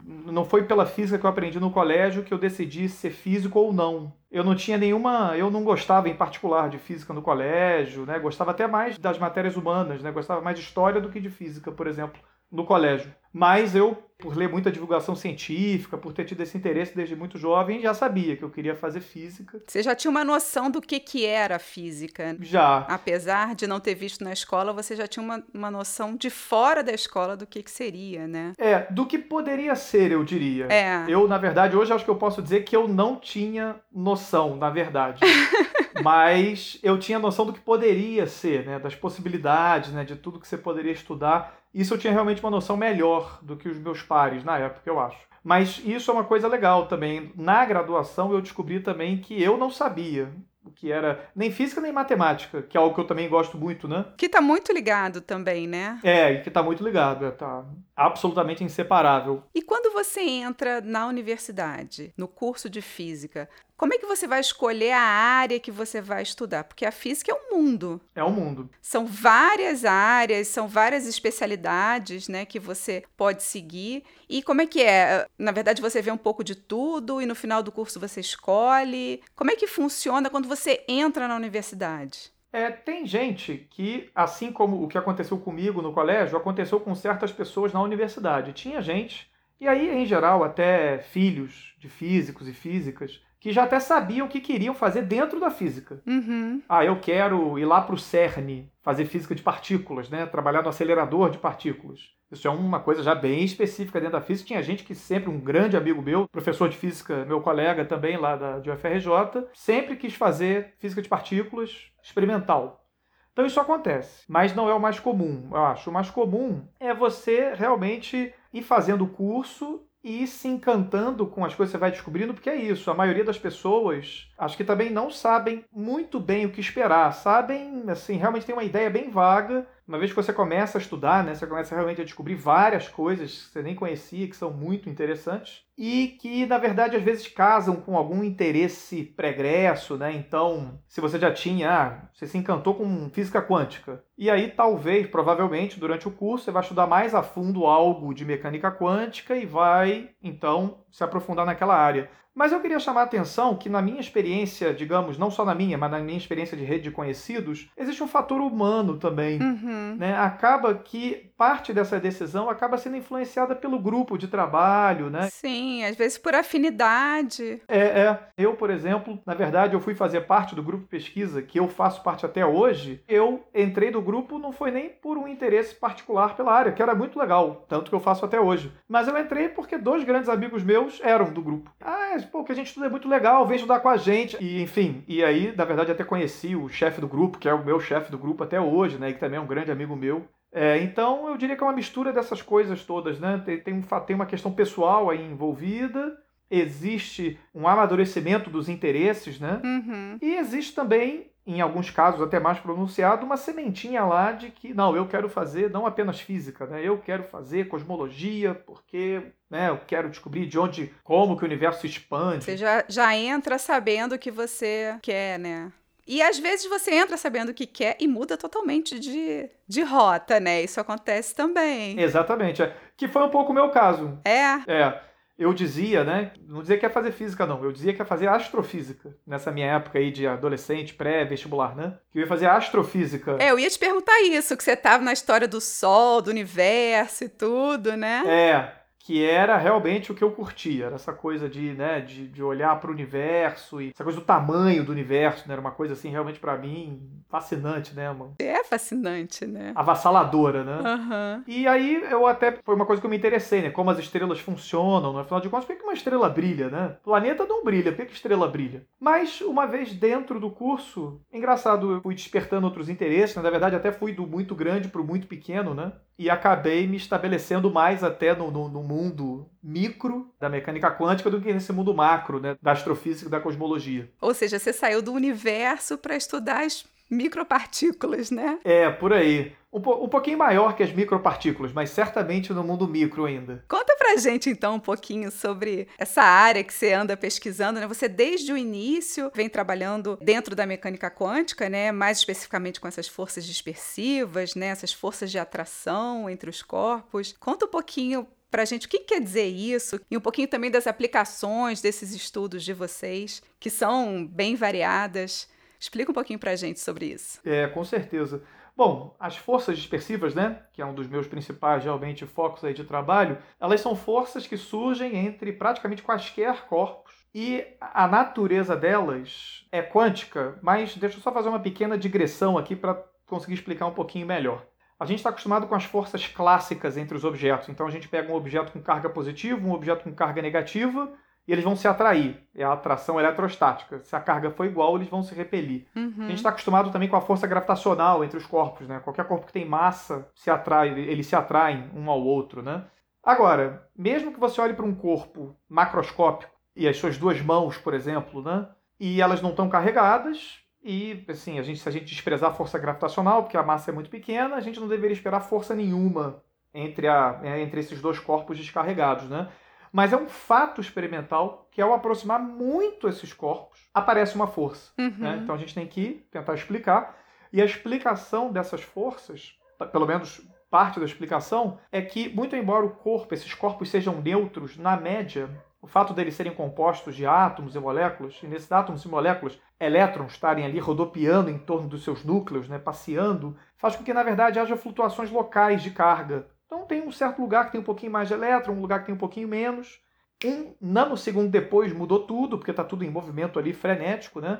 não 0.08 0.44
foi 0.44 0.64
pela 0.64 0.84
física 0.84 1.16
que 1.16 1.24
eu 1.24 1.30
aprendi 1.30 1.60
no 1.60 1.70
colégio 1.70 2.24
que 2.24 2.34
eu 2.34 2.38
decidi 2.38 2.88
ser 2.88 3.10
físico 3.10 3.60
ou 3.60 3.72
não. 3.72 4.12
Eu 4.28 4.42
não 4.42 4.56
tinha 4.56 4.76
nenhuma, 4.76 5.36
eu 5.36 5.48
não 5.48 5.62
gostava 5.62 6.08
em 6.08 6.16
particular 6.16 6.68
de 6.68 6.78
física 6.78 7.14
no 7.14 7.22
colégio, 7.22 8.04
né? 8.04 8.18
Gostava 8.18 8.50
até 8.50 8.66
mais 8.66 8.98
das 8.98 9.16
matérias 9.16 9.56
humanas, 9.56 10.02
né? 10.02 10.10
Gostava 10.10 10.40
mais 10.40 10.58
de 10.58 10.64
história 10.64 11.00
do 11.00 11.08
que 11.08 11.20
de 11.20 11.30
física, 11.30 11.70
por 11.70 11.86
exemplo, 11.86 12.20
no 12.50 12.64
colégio. 12.64 13.14
Mas 13.32 13.74
eu 13.74 14.06
por 14.18 14.36
ler 14.36 14.48
muita 14.48 14.72
divulgação 14.72 15.14
científica, 15.14 15.98
por 15.98 16.12
ter 16.12 16.24
tido 16.24 16.42
esse 16.42 16.56
interesse 16.56 16.96
desde 16.96 17.14
muito 17.14 17.36
jovem, 17.36 17.82
já 17.82 17.92
sabia 17.92 18.36
que 18.36 18.42
eu 18.42 18.50
queria 18.50 18.74
fazer 18.74 19.00
física. 19.00 19.62
Você 19.66 19.82
já 19.82 19.94
tinha 19.94 20.10
uma 20.10 20.24
noção 20.24 20.70
do 20.70 20.80
que, 20.80 20.98
que 20.98 21.26
era 21.26 21.58
física? 21.58 22.36
Já. 22.40 22.78
Apesar 22.88 23.54
de 23.54 23.66
não 23.66 23.78
ter 23.78 23.94
visto 23.94 24.24
na 24.24 24.32
escola, 24.32 24.72
você 24.72 24.96
já 24.96 25.06
tinha 25.06 25.22
uma, 25.22 25.44
uma 25.52 25.70
noção 25.70 26.16
de 26.16 26.30
fora 26.30 26.82
da 26.82 26.92
escola 26.92 27.36
do 27.36 27.46
que, 27.46 27.62
que 27.62 27.70
seria, 27.70 28.26
né? 28.26 28.52
É, 28.58 28.90
do 28.90 29.04
que 29.04 29.18
poderia 29.18 29.76
ser, 29.76 30.12
eu 30.12 30.24
diria. 30.24 30.66
É. 30.72 31.04
Eu, 31.08 31.28
na 31.28 31.36
verdade, 31.36 31.76
hoje 31.76 31.92
acho 31.92 32.04
que 32.04 32.10
eu 32.10 32.16
posso 32.16 32.42
dizer 32.42 32.64
que 32.64 32.74
eu 32.74 32.88
não 32.88 33.16
tinha 33.16 33.76
noção, 33.92 34.56
na 34.56 34.70
verdade. 34.70 35.20
Mas 36.02 36.78
eu 36.82 36.98
tinha 36.98 37.18
noção 37.18 37.46
do 37.46 37.52
que 37.52 37.60
poderia 37.60 38.26
ser, 38.26 38.64
né? 38.66 38.78
Das 38.78 38.94
possibilidades, 38.94 39.92
né? 39.92 40.04
De 40.04 40.16
tudo 40.16 40.40
que 40.40 40.48
você 40.48 40.56
poderia 40.56 40.92
estudar. 40.92 41.58
Isso 41.72 41.94
eu 41.94 41.98
tinha 41.98 42.12
realmente 42.12 42.42
uma 42.42 42.50
noção 42.50 42.76
melhor 42.76 43.38
do 43.42 43.56
que 43.56 43.68
os 43.68 43.78
meus 43.78 44.02
pares 44.02 44.44
na 44.44 44.58
época, 44.58 44.82
eu 44.86 44.98
acho. 44.98 45.18
Mas 45.42 45.80
isso 45.84 46.10
é 46.10 46.14
uma 46.14 46.24
coisa 46.24 46.48
legal 46.48 46.86
também. 46.86 47.32
Na 47.36 47.64
graduação 47.64 48.32
eu 48.32 48.40
descobri 48.40 48.80
também 48.80 49.18
que 49.18 49.40
eu 49.40 49.56
não 49.56 49.70
sabia 49.70 50.32
o 50.66 50.70
que 50.72 50.90
era 50.90 51.30
nem 51.34 51.50
física 51.50 51.80
nem 51.80 51.92
matemática, 51.92 52.62
que 52.62 52.76
é 52.76 52.80
algo 52.80 52.94
que 52.94 53.00
eu 53.00 53.06
também 53.06 53.28
gosto 53.28 53.56
muito, 53.56 53.86
né? 53.86 54.04
Que 54.16 54.28
tá 54.28 54.40
muito 54.40 54.72
ligado 54.72 55.20
também, 55.20 55.66
né? 55.66 56.00
É, 56.02 56.36
que 56.36 56.50
tá 56.50 56.62
muito 56.62 56.82
ligado, 56.82 57.24
é, 57.24 57.30
tá 57.30 57.64
absolutamente 57.94 58.64
inseparável. 58.64 59.42
E 59.54 59.62
quando 59.62 59.92
você 59.92 60.20
entra 60.20 60.80
na 60.80 61.06
universidade, 61.06 62.12
no 62.16 62.26
curso 62.26 62.68
de 62.68 62.82
física, 62.82 63.48
como 63.76 63.94
é 63.94 63.98
que 63.98 64.06
você 64.06 64.26
vai 64.26 64.40
escolher 64.40 64.92
a 64.92 65.00
área 65.00 65.60
que 65.60 65.70
você 65.70 66.00
vai 66.00 66.22
estudar? 66.22 66.64
Porque 66.64 66.84
a 66.86 66.92
física 66.92 67.30
é 67.30 67.34
um 67.34 67.56
mundo. 67.56 68.00
É 68.14 68.24
um 68.24 68.30
mundo. 68.30 68.70
São 68.80 69.06
várias 69.06 69.84
áreas, 69.84 70.48
são 70.48 70.66
várias 70.68 71.06
especialidades, 71.06 72.28
né, 72.28 72.44
que 72.44 72.58
você 72.58 73.04
pode 73.16 73.42
seguir. 73.42 74.04
E 74.28 74.42
como 74.42 74.62
é 74.62 74.66
que 74.66 74.82
é? 74.82 75.26
Na 75.38 75.52
verdade, 75.52 75.82
você 75.82 76.00
vê 76.02 76.10
um 76.10 76.16
pouco 76.16 76.42
de 76.42 76.54
tudo 76.54 77.20
e 77.20 77.26
no 77.26 77.34
final 77.34 77.62
do 77.62 77.72
curso 77.72 78.00
você 78.00 78.20
escolhe. 78.20 79.22
Como 79.34 79.50
é 79.50 79.56
que 79.56 79.66
funciona 79.66 80.30
quando 80.30 80.48
você 80.48 80.84
entra 80.88 81.28
na 81.28 81.36
universidade? 81.36 82.32
É, 82.52 82.70
tem 82.70 83.04
gente 83.06 83.66
que, 83.70 84.10
assim 84.14 84.50
como 84.50 84.82
o 84.82 84.88
que 84.88 84.96
aconteceu 84.96 85.38
comigo 85.38 85.82
no 85.82 85.92
colégio, 85.92 86.38
aconteceu 86.38 86.80
com 86.80 86.94
certas 86.94 87.30
pessoas 87.32 87.72
na 87.72 87.82
universidade. 87.82 88.52
Tinha 88.52 88.80
gente 88.80 89.30
E 89.60 89.66
aí, 89.66 89.88
em 89.90 90.04
geral, 90.06 90.44
até 90.44 90.98
filhos 90.98 91.74
de 91.78 91.88
físicos 91.88 92.46
e 92.46 92.52
físicas 92.52 93.22
que 93.46 93.52
já 93.52 93.62
até 93.62 93.78
sabiam 93.78 94.26
o 94.26 94.28
que 94.28 94.40
queriam 94.40 94.74
fazer 94.74 95.02
dentro 95.02 95.38
da 95.38 95.50
física. 95.50 96.02
Uhum. 96.04 96.60
Ah, 96.68 96.84
eu 96.84 96.98
quero 96.98 97.56
ir 97.56 97.64
lá 97.64 97.80
para 97.80 97.94
o 97.94 97.98
CERN, 97.98 98.66
fazer 98.82 99.04
física 99.04 99.36
de 99.36 99.42
partículas, 99.42 100.10
né? 100.10 100.26
trabalhar 100.26 100.62
no 100.62 100.68
acelerador 100.68 101.30
de 101.30 101.38
partículas. 101.38 102.10
Isso 102.28 102.48
é 102.48 102.50
uma 102.50 102.80
coisa 102.80 103.04
já 103.04 103.14
bem 103.14 103.44
específica 103.44 104.00
dentro 104.00 104.18
da 104.18 104.20
física. 104.20 104.48
Tinha 104.48 104.62
gente 104.64 104.82
que 104.82 104.96
sempre, 104.96 105.30
um 105.30 105.38
grande 105.38 105.76
amigo 105.76 106.02
meu, 106.02 106.26
professor 106.26 106.68
de 106.68 106.76
física, 106.76 107.24
meu 107.24 107.40
colega 107.40 107.84
também 107.84 108.16
lá 108.16 108.34
da, 108.34 108.58
de 108.58 108.68
UFRJ, 108.68 109.46
sempre 109.54 109.94
quis 109.94 110.14
fazer 110.14 110.74
física 110.80 111.00
de 111.00 111.08
partículas 111.08 111.92
experimental. 112.02 112.84
Então 113.32 113.46
isso 113.46 113.60
acontece, 113.60 114.24
mas 114.26 114.56
não 114.56 114.68
é 114.68 114.74
o 114.74 114.80
mais 114.80 114.98
comum. 114.98 115.50
Eu 115.52 115.64
acho 115.66 115.88
o 115.88 115.92
mais 115.92 116.10
comum 116.10 116.66
é 116.80 116.92
você 116.92 117.54
realmente 117.54 118.34
ir 118.52 118.62
fazendo 118.62 119.04
o 119.04 119.08
curso 119.08 119.85
e 120.08 120.24
se 120.24 120.46
encantando 120.46 121.26
com 121.26 121.44
as 121.44 121.52
coisas 121.52 121.72
você 121.72 121.78
vai 121.78 121.90
descobrindo, 121.90 122.32
porque 122.32 122.48
é 122.48 122.54
isso. 122.54 122.88
A 122.92 122.94
maioria 122.94 123.24
das 123.24 123.38
pessoas 123.38 124.28
acho 124.38 124.56
que 124.56 124.62
também 124.62 124.88
não 124.88 125.10
sabem 125.10 125.64
muito 125.72 126.20
bem 126.20 126.46
o 126.46 126.52
que 126.52 126.60
esperar, 126.60 127.12
sabem, 127.12 127.82
assim, 127.88 128.16
realmente 128.16 128.46
tem 128.46 128.54
uma 128.54 128.62
ideia 128.62 128.88
bem 128.88 129.10
vaga. 129.10 129.66
Uma 129.86 129.98
vez 129.98 130.10
que 130.10 130.16
você 130.16 130.32
começa 130.32 130.78
a 130.78 130.80
estudar, 130.80 131.22
né, 131.22 131.32
você 131.32 131.46
começa 131.46 131.72
realmente 131.72 132.00
a 132.00 132.04
descobrir 132.04 132.34
várias 132.34 132.88
coisas 132.88 133.30
que 133.30 133.52
você 133.52 133.62
nem 133.62 133.76
conhecia, 133.76 134.26
que 134.26 134.34
são 134.36 134.52
muito 134.52 134.90
interessantes 134.90 135.62
e 135.78 136.16
que, 136.20 136.44
na 136.44 136.58
verdade, 136.58 136.96
às 136.96 137.02
vezes 137.04 137.28
casam 137.28 137.76
com 137.76 137.96
algum 137.96 138.24
interesse 138.24 139.04
pregresso, 139.04 139.96
né? 139.96 140.12
Então, 140.12 140.80
se 140.88 141.00
você 141.00 141.20
já 141.20 141.32
tinha, 141.32 141.70
ah, 141.70 142.08
você 142.12 142.26
se 142.26 142.36
encantou 142.36 142.74
com 142.74 143.10
física 143.10 143.40
quântica, 143.40 144.02
e 144.18 144.28
aí 144.28 144.50
talvez, 144.50 145.06
provavelmente, 145.06 145.78
durante 145.78 146.08
o 146.08 146.10
curso, 146.10 146.46
você 146.46 146.50
vai 146.50 146.62
estudar 146.62 146.88
mais 146.88 147.14
a 147.14 147.22
fundo 147.22 147.64
algo 147.66 148.12
de 148.12 148.24
mecânica 148.24 148.72
quântica 148.72 149.36
e 149.36 149.46
vai, 149.46 150.10
então, 150.20 150.84
se 150.90 151.04
aprofundar 151.04 151.46
naquela 151.46 151.76
área. 151.76 152.10
Mas 152.36 152.52
eu 152.52 152.60
queria 152.60 152.78
chamar 152.78 153.00
a 153.00 153.04
atenção 153.04 153.56
que, 153.56 153.70
na 153.70 153.80
minha 153.80 153.98
experiência, 153.98 154.74
digamos, 154.74 155.16
não 155.16 155.30
só 155.30 155.42
na 155.42 155.54
minha, 155.54 155.78
mas 155.78 155.90
na 155.90 156.00
minha 156.00 156.18
experiência 156.18 156.54
de 156.54 156.64
rede 156.64 156.84
de 156.84 156.90
conhecidos, 156.90 157.70
existe 157.74 158.02
um 158.02 158.06
fator 158.06 158.42
humano 158.42 158.98
também. 158.98 159.40
Uhum. 159.40 159.96
Né? 159.98 160.14
Acaba 160.14 160.74
que 160.74 161.30
parte 161.36 161.72
dessa 161.72 161.98
decisão 161.98 162.50
acaba 162.50 162.76
sendo 162.76 162.96
influenciada 162.96 163.54
pelo 163.54 163.78
grupo 163.78 164.18
de 164.18 164.28
trabalho, 164.28 165.08
né? 165.08 165.28
Sim, 165.30 165.84
às 165.84 165.96
vezes 165.96 166.18
por 166.18 166.34
afinidade. 166.34 167.62
É, 167.68 167.78
é. 167.78 168.18
Eu, 168.36 168.54
por 168.54 168.68
exemplo, 168.68 169.18
na 169.24 169.34
verdade, 169.34 169.74
eu 169.74 169.80
fui 169.80 169.94
fazer 169.94 170.22
parte 170.22 170.54
do 170.54 170.62
grupo 170.62 170.84
de 170.84 170.90
pesquisa, 170.90 171.40
que 171.40 171.58
eu 171.58 171.68
faço 171.68 172.02
parte 172.02 172.26
até 172.26 172.44
hoje. 172.44 173.02
Eu 173.08 173.44
entrei 173.54 173.90
do 173.90 174.02
grupo 174.02 174.38
não 174.38 174.52
foi 174.52 174.70
nem 174.70 174.90
por 174.90 175.16
um 175.16 175.28
interesse 175.28 175.74
particular 175.74 176.36
pela 176.36 176.52
área, 176.52 176.72
que 176.72 176.82
era 176.82 176.94
muito 176.94 177.18
legal, 177.18 177.64
tanto 177.68 177.90
que 177.90 177.94
eu 177.94 178.00
faço 178.00 178.24
até 178.24 178.38
hoje. 178.38 178.72
Mas 178.86 179.08
eu 179.08 179.18
entrei 179.18 179.48
porque 179.48 179.78
dois 179.78 180.04
grandes 180.04 180.28
amigos 180.28 180.62
meus 180.62 181.00
eram 181.02 181.32
do 181.32 181.42
grupo. 181.42 181.70
Ah, 181.80 182.16
pô, 182.26 182.44
que 182.44 182.52
a 182.52 182.54
gente 182.54 182.68
estuda 182.68 182.86
é 182.86 182.90
muito 182.90 183.08
legal, 183.08 183.46
vem 183.46 183.56
estudar 183.56 183.80
com 183.80 183.88
a 183.88 183.96
gente. 183.96 184.36
E, 184.40 184.62
enfim, 184.62 185.04
e 185.06 185.24
aí, 185.24 185.54
na 185.56 185.64
verdade, 185.64 185.92
até 185.92 186.04
conheci 186.04 186.54
o 186.54 186.68
chefe 186.68 187.00
do 187.00 187.08
grupo, 187.08 187.38
que 187.38 187.48
é 187.48 187.54
o 187.54 187.64
meu 187.64 187.80
chefe 187.80 188.10
do 188.10 188.18
grupo 188.18 188.44
até 188.44 188.60
hoje, 188.60 188.98
né? 188.98 189.12
Que 189.12 189.20
também 189.20 189.38
é 189.38 189.40
um 189.40 189.46
grande 189.46 189.70
amigo 189.70 189.96
meu. 189.96 190.26
É, 190.52 190.78
então, 190.78 191.28
eu 191.28 191.36
diria 191.36 191.56
que 191.56 191.62
é 191.62 191.66
uma 191.66 191.72
mistura 191.72 192.12
dessas 192.12 192.40
coisas 192.40 192.84
todas, 192.84 193.20
né? 193.20 193.42
Tem, 193.44 193.60
tem, 193.60 193.74
um, 193.74 193.82
tem 193.82 194.16
uma 194.16 194.26
questão 194.26 194.52
pessoal 194.52 195.10
aí 195.10 195.22
envolvida, 195.22 196.16
existe 196.50 197.38
um 197.54 197.68
amadurecimento 197.68 198.48
dos 198.48 198.68
interesses, 198.68 199.38
né? 199.38 199.60
Uhum. 199.62 200.18
E 200.22 200.36
existe 200.36 200.74
também, 200.74 201.30
em 201.46 201.60
alguns 201.60 201.90
casos 201.90 202.20
até 202.20 202.40
mais 202.40 202.58
pronunciado, 202.58 203.24
uma 203.24 203.36
sementinha 203.36 204.04
lá 204.04 204.32
de 204.32 204.50
que, 204.50 204.74
não, 204.74 204.96
eu 204.96 205.06
quero 205.06 205.28
fazer 205.28 205.70
não 205.70 205.86
apenas 205.86 206.20
física, 206.20 206.66
né? 206.66 206.80
Eu 206.82 206.98
quero 206.98 207.22
fazer 207.24 207.68
cosmologia, 207.68 208.54
porque 208.54 209.22
né, 209.48 209.70
eu 209.70 209.78
quero 209.86 210.10
descobrir 210.10 210.46
de 210.46 210.58
onde, 210.58 210.92
como 211.04 211.36
que 211.36 211.44
o 211.44 211.46
universo 211.46 211.82
se 211.82 211.86
expande. 211.86 212.44
Você 212.44 212.56
já, 212.56 212.84
já 212.88 213.16
entra 213.16 213.58
sabendo 213.58 214.16
o 214.16 214.18
que 214.18 214.30
você 214.30 214.96
quer, 215.00 215.38
né? 215.38 215.70
E 216.06 216.22
às 216.22 216.38
vezes 216.38 216.66
você 216.66 216.94
entra 216.94 217.16
sabendo 217.16 217.50
o 217.50 217.54
que 217.54 217.66
quer 217.66 217.96
e 217.98 218.06
muda 218.06 218.36
totalmente 218.36 218.98
de, 218.98 219.50
de 219.66 219.82
rota, 219.82 220.38
né? 220.38 220.62
Isso 220.62 220.80
acontece 220.80 221.34
também. 221.34 221.98
Exatamente. 222.00 222.62
É. 222.62 222.76
Que 222.96 223.08
foi 223.08 223.22
um 223.22 223.28
pouco 223.28 223.50
o 223.50 223.54
meu 223.54 223.70
caso. 223.70 224.16
É. 224.24 224.54
É. 224.68 225.00
Eu 225.38 225.52
dizia, 225.52 226.02
né? 226.02 226.32
Não 226.48 226.62
dizia 226.62 226.78
que 226.78 226.86
ia 226.86 226.90
fazer 226.90 227.12
física, 227.12 227.44
não. 227.44 227.62
Eu 227.62 227.70
dizia 227.70 227.92
que 227.92 228.00
ia 228.00 228.06
fazer 228.06 228.26
astrofísica. 228.26 229.14
Nessa 229.26 229.52
minha 229.52 229.66
época 229.66 229.98
aí 229.98 230.10
de 230.10 230.26
adolescente, 230.26 230.94
pré-vestibular, 230.94 231.76
né? 231.76 231.98
Que 232.10 232.18
eu 232.18 232.22
ia 232.22 232.28
fazer 232.28 232.46
astrofísica. 232.46 233.36
É, 233.38 233.50
eu 233.50 233.58
ia 233.58 233.68
te 233.68 233.78
perguntar 233.78 234.18
isso, 234.22 234.56
que 234.56 234.64
você 234.64 234.74
tava 234.74 235.04
na 235.04 235.12
história 235.12 235.46
do 235.46 235.60
Sol, 235.60 236.22
do 236.22 236.30
universo 236.30 237.24
e 237.24 237.28
tudo, 237.28 237.96
né? 237.96 238.22
É 238.26 238.85
que 239.06 239.24
era 239.24 239.56
realmente 239.56 240.10
o 240.10 240.16
que 240.16 240.24
eu 240.24 240.32
curtia, 240.32 240.86
era 240.86 240.96
essa 240.96 241.12
coisa 241.12 241.48
de, 241.48 241.72
né, 241.74 242.00
de, 242.00 242.26
de 242.26 242.42
olhar 242.42 242.80
para 242.80 242.90
o 242.90 242.92
universo 242.92 243.80
e 243.80 243.90
essa 243.94 244.02
coisa 244.02 244.18
do 244.18 244.24
tamanho 244.24 244.82
do 244.82 244.90
universo, 244.90 245.46
né, 245.46 245.52
era 245.52 245.60
uma 245.60 245.70
coisa 245.70 245.92
assim 245.92 246.10
realmente 246.10 246.40
para 246.40 246.56
mim 246.56 247.08
fascinante, 247.28 247.94
né, 247.94 248.12
mano? 248.12 248.34
É 248.40 248.64
fascinante, 248.64 249.46
né? 249.46 249.70
Avassaladora, 249.76 250.64
né? 250.64 250.78
Uhum. 250.78 251.44
E 251.46 251.68
aí 251.68 252.02
eu 252.10 252.26
até 252.26 252.58
foi 252.64 252.74
uma 252.74 252.84
coisa 252.84 253.00
que 253.00 253.06
eu 253.06 253.10
me 253.10 253.16
interessei, 253.16 253.62
né, 253.62 253.70
como 253.70 253.90
as 253.90 253.98
estrelas 254.00 254.40
funcionam, 254.40 255.12
no 255.12 255.24
final 255.24 255.40
de 255.40 255.48
contas, 255.48 255.66
por 255.66 255.76
que 255.76 255.84
uma 255.84 255.92
estrela 255.92 256.28
brilha, 256.28 256.68
né? 256.68 256.96
O 257.02 257.04
planeta 257.04 257.46
não 257.46 257.62
brilha, 257.62 257.92
por 257.92 258.04
que 258.06 258.12
estrela 258.12 258.48
brilha? 258.48 258.84
Mas 258.98 259.40
uma 259.40 259.66
vez 259.66 259.92
dentro 259.92 260.40
do 260.40 260.50
curso, 260.50 261.20
engraçado, 261.32 261.92
eu 261.92 262.00
fui 262.00 262.16
despertando 262.16 262.66
outros 262.66 262.88
interesses, 262.88 263.36
né? 263.36 263.42
na 263.42 263.50
verdade 263.50 263.76
até 263.76 263.92
fui 263.92 264.12
do 264.12 264.26
muito 264.26 264.52
grande 264.52 264.88
para 264.88 265.00
o 265.00 265.04
muito 265.04 265.28
pequeno, 265.28 265.74
né? 265.74 265.92
E 266.18 266.28
acabei 266.28 266.88
me 266.88 266.96
estabelecendo 266.96 267.70
mais 267.70 268.02
até 268.02 268.34
no, 268.34 268.50
no, 268.50 268.68
no 268.68 268.82
mundo 268.96 269.48
micro 269.62 270.32
da 270.40 270.48
mecânica 270.48 270.90
quântica 270.90 271.30
do 271.30 271.40
que 271.40 271.52
nesse 271.52 271.72
mundo 271.72 271.94
macro, 271.94 272.40
né, 272.40 272.56
da 272.62 272.72
astrofísica 272.72 273.28
e 273.28 273.30
da 273.30 273.40
cosmologia. 273.40 274.10
Ou 274.20 274.32
seja, 274.32 274.58
você 274.58 274.72
saiu 274.72 275.02
do 275.02 275.12
universo 275.12 275.98
para 275.98 276.16
estudar 276.16 276.64
as 276.64 276.84
micropartículas, 277.10 278.30
né? 278.30 278.58
É, 278.64 278.90
por 278.90 279.12
aí. 279.12 279.52
Um, 279.72 279.80
po 279.80 280.04
um, 280.04 280.08
pouquinho 280.08 280.38
maior 280.38 280.74
que 280.74 280.82
as 280.82 280.92
micropartículas, 280.92 281.72
mas 281.72 281.90
certamente 281.90 282.52
no 282.52 282.64
mundo 282.64 282.88
micro 282.88 283.26
ainda. 283.26 283.62
Conta 283.68 283.94
pra 283.96 284.16
gente 284.16 284.48
então 284.48 284.76
um 284.76 284.80
pouquinho 284.80 285.30
sobre 285.30 285.86
essa 285.98 286.22
área 286.22 286.64
que 286.64 286.72
você 286.72 286.92
anda 286.94 287.16
pesquisando, 287.16 287.78
né? 287.78 287.86
Você 287.86 288.08
desde 288.08 288.52
o 288.52 288.56
início 288.56 289.30
vem 289.34 289.48
trabalhando 289.48 290.18
dentro 290.22 290.56
da 290.56 290.66
mecânica 290.66 291.10
quântica, 291.10 291.68
né? 291.68 291.92
Mais 291.92 292.18
especificamente 292.18 292.80
com 292.80 292.88
essas 292.88 293.06
forças 293.06 293.44
dispersivas, 293.44 294.54
né? 294.54 294.68
Essas 294.68 294.92
forças 294.92 295.30
de 295.30 295.38
atração 295.38 296.30
entre 296.30 296.48
os 296.48 296.62
corpos. 296.62 297.34
Conta 297.38 297.66
um 297.66 297.70
pouquinho 297.70 298.26
para 298.50 298.62
a 298.62 298.64
gente 298.64 298.86
o 298.86 298.90
que 298.90 299.00
quer 299.00 299.20
dizer 299.20 299.46
isso 299.46 300.00
e 300.10 300.16
um 300.16 300.20
pouquinho 300.20 300.48
também 300.48 300.70
das 300.70 300.86
aplicações 300.86 301.80
desses 301.80 302.14
estudos 302.14 302.64
de 302.64 302.72
vocês, 302.72 303.42
que 303.58 303.70
são 303.70 304.26
bem 304.26 304.54
variadas. 304.54 305.48
Explica 305.78 306.10
um 306.10 306.14
pouquinho 306.14 306.38
para 306.38 306.52
a 306.52 306.56
gente 306.56 306.80
sobre 306.80 307.06
isso. 307.06 307.40
É, 307.44 307.66
com 307.66 307.84
certeza. 307.84 308.42
Bom, 308.76 309.16
as 309.18 309.36
forças 309.38 309.78
dispersivas, 309.78 310.34
né, 310.34 310.60
que 310.72 310.82
é 310.82 310.84
um 310.84 310.94
dos 310.94 311.06
meus 311.08 311.26
principais 311.26 311.82
realmente 311.82 312.26
focos 312.26 312.62
aí 312.62 312.74
de 312.74 312.84
trabalho, 312.84 313.38
elas 313.58 313.80
são 313.80 313.96
forças 313.96 314.46
que 314.46 314.58
surgem 314.58 315.16
entre 315.16 315.50
praticamente 315.50 316.02
quaisquer 316.02 316.66
corpos 316.66 317.14
e 317.34 317.64
a 317.80 318.06
natureza 318.06 318.76
delas 318.76 319.66
é 319.72 319.80
quântica, 319.80 320.58
mas 320.62 320.94
deixa 320.94 321.16
eu 321.16 321.22
só 321.22 321.32
fazer 321.32 321.48
uma 321.48 321.60
pequena 321.60 321.96
digressão 321.96 322.58
aqui 322.58 322.76
para 322.76 323.02
conseguir 323.26 323.54
explicar 323.54 323.86
um 323.86 323.94
pouquinho 323.94 324.26
melhor. 324.26 324.66
A 324.98 325.04
gente 325.04 325.18
está 325.18 325.28
acostumado 325.28 325.66
com 325.66 325.74
as 325.74 325.84
forças 325.84 326.26
clássicas 326.26 326.96
entre 326.96 327.16
os 327.16 327.24
objetos. 327.24 327.68
Então 327.68 327.86
a 327.86 327.90
gente 327.90 328.08
pega 328.08 328.32
um 328.32 328.36
objeto 328.36 328.72
com 328.72 328.80
carga 328.80 329.10
positiva, 329.10 329.66
um 329.66 329.72
objeto 329.72 330.04
com 330.04 330.14
carga 330.14 330.40
negativa, 330.40 331.12
e 331.46 331.52
eles 331.52 331.64
vão 331.64 331.76
se 331.76 331.86
atrair. 331.86 332.42
É 332.54 332.64
a 332.64 332.72
atração 332.72 333.20
eletrostática. 333.20 334.00
Se 334.00 334.16
a 334.16 334.20
carga 334.20 334.50
for 334.50 334.64
igual, 334.64 334.96
eles 334.96 335.08
vão 335.08 335.22
se 335.22 335.34
repelir. 335.34 335.86
Uhum. 335.94 336.14
A 336.18 336.28
gente 336.28 336.36
está 336.36 336.48
acostumado 336.48 336.90
também 336.90 337.08
com 337.08 337.16
a 337.16 337.20
força 337.20 337.46
gravitacional 337.46 338.24
entre 338.24 338.38
os 338.38 338.46
corpos. 338.46 338.88
Né? 338.88 338.98
Qualquer 339.00 339.28
corpo 339.28 339.46
que 339.46 339.52
tem 339.52 339.64
massa 339.64 340.28
se 340.34 340.50
atrai, 340.50 340.88
eles 340.88 341.26
se 341.26 341.36
atraem 341.36 341.90
um 341.94 342.10
ao 342.10 342.20
outro. 342.20 342.62
Né? 342.62 342.82
Agora, 343.22 343.88
mesmo 343.96 344.32
que 344.32 344.40
você 344.40 344.60
olhe 344.60 344.74
para 344.74 344.86
um 344.86 344.94
corpo 344.94 345.54
macroscópico 345.68 346.52
e 346.74 346.88
as 346.88 346.96
suas 346.96 347.18
duas 347.18 347.40
mãos, 347.40 347.76
por 347.76 347.92
exemplo, 347.92 348.42
né? 348.42 348.66
e 348.98 349.20
elas 349.20 349.42
não 349.42 349.50
estão 349.50 349.68
carregadas, 349.68 350.60
e, 350.86 351.24
assim, 351.28 351.58
a 351.58 351.62
gente, 351.64 351.80
se 351.80 351.88
a 351.88 351.92
gente 351.92 352.04
desprezar 352.04 352.50
a 352.50 352.54
força 352.54 352.78
gravitacional, 352.78 353.42
porque 353.42 353.56
a 353.56 353.62
massa 353.62 353.90
é 353.90 353.94
muito 353.94 354.08
pequena, 354.08 354.54
a 354.54 354.60
gente 354.60 354.78
não 354.78 354.86
deveria 354.86 355.14
esperar 355.14 355.40
força 355.40 355.74
nenhuma 355.74 356.44
entre, 356.72 357.08
a, 357.08 357.40
é, 357.42 357.60
entre 357.60 357.80
esses 357.80 358.00
dois 358.00 358.20
corpos 358.20 358.56
descarregados, 358.56 359.28
né? 359.28 359.48
Mas 359.92 360.12
é 360.12 360.16
um 360.16 360.28
fato 360.28 360.80
experimental 360.80 361.68
que, 361.72 361.82
ao 361.82 361.92
aproximar 361.92 362.38
muito 362.38 363.08
esses 363.08 363.32
corpos, 363.32 363.88
aparece 363.92 364.36
uma 364.36 364.46
força. 364.46 364.92
Uhum. 364.96 365.14
Né? 365.18 365.40
Então 365.42 365.54
a 365.54 365.58
gente 365.58 365.74
tem 365.74 365.86
que 365.86 366.24
tentar 366.30 366.54
explicar. 366.54 367.18
E 367.52 367.60
a 367.60 367.64
explicação 367.64 368.52
dessas 368.52 368.82
forças, 368.82 369.58
pelo 369.90 370.06
menos 370.06 370.40
parte 370.70 371.00
da 371.00 371.06
explicação, 371.06 371.78
é 371.90 372.02
que, 372.02 372.28
muito 372.28 372.54
embora 372.54 372.84
o 372.84 372.90
corpo, 372.90 373.34
esses 373.34 373.54
corpos 373.54 373.88
sejam 373.88 374.20
neutros, 374.20 374.76
na 374.76 374.96
média, 374.96 375.48
o 375.86 375.88
fato 375.88 376.12
deles 376.12 376.34
serem 376.34 376.52
compostos 376.52 377.14
de 377.14 377.24
átomos 377.24 377.76
e 377.76 377.78
moléculas, 377.78 378.36
e 378.42 378.46
nesses 378.48 378.70
átomos 378.72 379.04
e 379.04 379.08
moléculas, 379.08 379.56
elétrons 379.78 380.32
estarem 380.32 380.64
ali 380.64 380.80
rodopiando 380.80 381.48
em 381.48 381.58
torno 381.58 381.88
dos 381.88 382.02
seus 382.02 382.24
núcleos, 382.24 382.68
né, 382.68 382.76
passeando, 382.76 383.56
faz 383.76 383.94
com 383.94 384.02
que, 384.02 384.12
na 384.12 384.24
verdade, 384.24 384.58
haja 384.58 384.76
flutuações 384.76 385.30
locais 385.30 385.84
de 385.84 385.92
carga. 385.92 386.48
Então, 386.66 386.84
tem 386.86 387.06
um 387.06 387.12
certo 387.12 387.40
lugar 387.40 387.66
que 387.66 387.72
tem 387.72 387.80
um 387.80 387.84
pouquinho 387.84 388.10
mais 388.10 388.26
de 388.26 388.34
elétron, 388.34 388.72
um 388.72 388.80
lugar 388.80 388.98
que 388.98 389.06
tem 389.06 389.14
um 389.14 389.18
pouquinho 389.18 389.46
menos. 389.46 390.00
Um 390.44 390.74
nanosegundo 390.80 391.48
depois 391.48 391.92
mudou 391.92 392.26
tudo, 392.26 392.58
porque 392.58 392.72
está 392.72 392.82
tudo 392.82 393.04
em 393.04 393.10
movimento 393.10 393.56
ali 393.56 393.72
frenético, 393.72 394.40
né? 394.40 394.58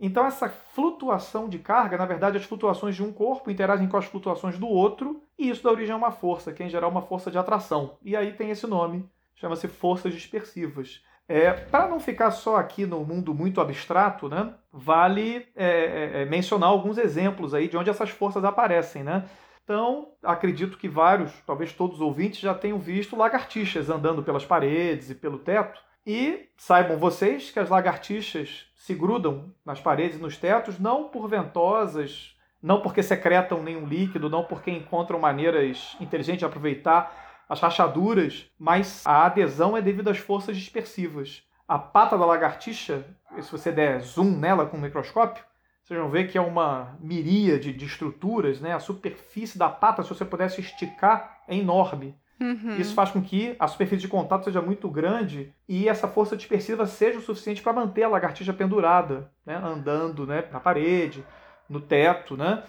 Então, 0.00 0.26
essa 0.26 0.48
flutuação 0.48 1.48
de 1.48 1.60
carga, 1.60 1.96
na 1.96 2.04
verdade, 2.04 2.36
as 2.36 2.44
flutuações 2.44 2.96
de 2.96 3.02
um 3.04 3.12
corpo 3.12 3.48
interagem 3.48 3.88
com 3.88 3.96
as 3.96 4.06
flutuações 4.06 4.58
do 4.58 4.66
outro, 4.66 5.22
e 5.38 5.48
isso 5.48 5.62
dá 5.62 5.70
origem 5.70 5.94
a 5.94 5.96
uma 5.96 6.10
força, 6.10 6.52
que 6.52 6.64
é 6.64 6.66
em 6.66 6.68
geral 6.68 6.90
uma 6.90 7.02
força 7.02 7.30
de 7.30 7.38
atração. 7.38 7.96
E 8.02 8.16
aí 8.16 8.32
tem 8.32 8.50
esse 8.50 8.66
nome, 8.66 9.08
chama-se 9.34 9.68
forças 9.68 10.12
dispersivas. 10.12 11.02
É, 11.26 11.52
Para 11.52 11.88
não 11.88 11.98
ficar 11.98 12.30
só 12.30 12.56
aqui 12.56 12.84
no 12.84 13.04
mundo 13.04 13.34
muito 13.34 13.60
abstrato, 13.60 14.28
né, 14.28 14.54
vale 14.70 15.46
é, 15.56 15.66
é, 15.66 16.22
é, 16.22 16.24
mencionar 16.26 16.68
alguns 16.68 16.98
exemplos 16.98 17.54
aí 17.54 17.66
de 17.66 17.76
onde 17.76 17.88
essas 17.88 18.10
forças 18.10 18.44
aparecem. 18.44 19.02
Né? 19.02 19.24
Então, 19.64 20.08
acredito 20.22 20.76
que 20.76 20.88
vários, 20.88 21.32
talvez 21.46 21.72
todos 21.72 21.96
os 21.96 22.02
ouvintes, 22.02 22.40
já 22.40 22.52
tenham 22.52 22.78
visto 22.78 23.16
lagartixas 23.16 23.88
andando 23.88 24.22
pelas 24.22 24.44
paredes 24.44 25.10
e 25.10 25.14
pelo 25.14 25.38
teto. 25.38 25.80
E 26.06 26.50
saibam 26.58 26.98
vocês 26.98 27.50
que 27.50 27.58
as 27.58 27.70
lagartixas 27.70 28.66
se 28.76 28.94
grudam 28.94 29.54
nas 29.64 29.80
paredes 29.80 30.18
e 30.18 30.22
nos 30.22 30.36
tetos 30.36 30.78
não 30.78 31.08
por 31.08 31.26
ventosas, 31.26 32.36
não 32.62 32.82
porque 32.82 33.02
secretam 33.02 33.62
nenhum 33.62 33.86
líquido, 33.86 34.28
não 34.28 34.44
porque 34.44 34.70
encontram 34.70 35.18
maneiras 35.18 35.96
inteligentes 35.98 36.40
de 36.40 36.44
aproveitar 36.44 37.23
as 37.54 37.60
rachaduras, 37.60 38.50
mas 38.58 39.02
a 39.06 39.24
adesão 39.24 39.76
é 39.76 39.80
devido 39.80 40.10
às 40.10 40.18
forças 40.18 40.56
dispersivas. 40.56 41.42
A 41.66 41.78
pata 41.78 42.18
da 42.18 42.26
lagartixa, 42.26 43.04
se 43.40 43.50
você 43.50 43.72
der 43.72 44.00
zoom 44.00 44.36
nela 44.36 44.66
com 44.66 44.76
o 44.76 44.80
microscópio, 44.80 45.42
vocês 45.82 45.98
vão 45.98 46.10
ver 46.10 46.28
que 46.28 46.36
é 46.36 46.40
uma 46.40 46.96
miríade 47.00 47.72
de 47.72 47.84
estruturas, 47.84 48.60
né? 48.60 48.72
A 48.72 48.80
superfície 48.80 49.58
da 49.58 49.68
pata, 49.68 50.02
se 50.02 50.08
você 50.08 50.24
pudesse 50.24 50.60
esticar, 50.60 51.38
é 51.46 51.56
enorme. 51.56 52.14
Uhum. 52.40 52.76
Isso 52.76 52.94
faz 52.94 53.10
com 53.10 53.22
que 53.22 53.54
a 53.58 53.68
superfície 53.68 54.02
de 54.02 54.08
contato 54.08 54.44
seja 54.44 54.60
muito 54.60 54.88
grande 54.88 55.54
e 55.68 55.88
essa 55.88 56.08
força 56.08 56.36
dispersiva 56.36 56.86
seja 56.86 57.18
o 57.18 57.22
suficiente 57.22 57.62
para 57.62 57.72
manter 57.72 58.02
a 58.02 58.08
lagartixa 58.08 58.52
pendurada, 58.52 59.30
né? 59.46 59.56
andando 59.56 60.26
né? 60.26 60.44
na 60.50 60.58
parede, 60.58 61.24
no 61.68 61.80
teto. 61.80 62.36
Né? 62.36 62.64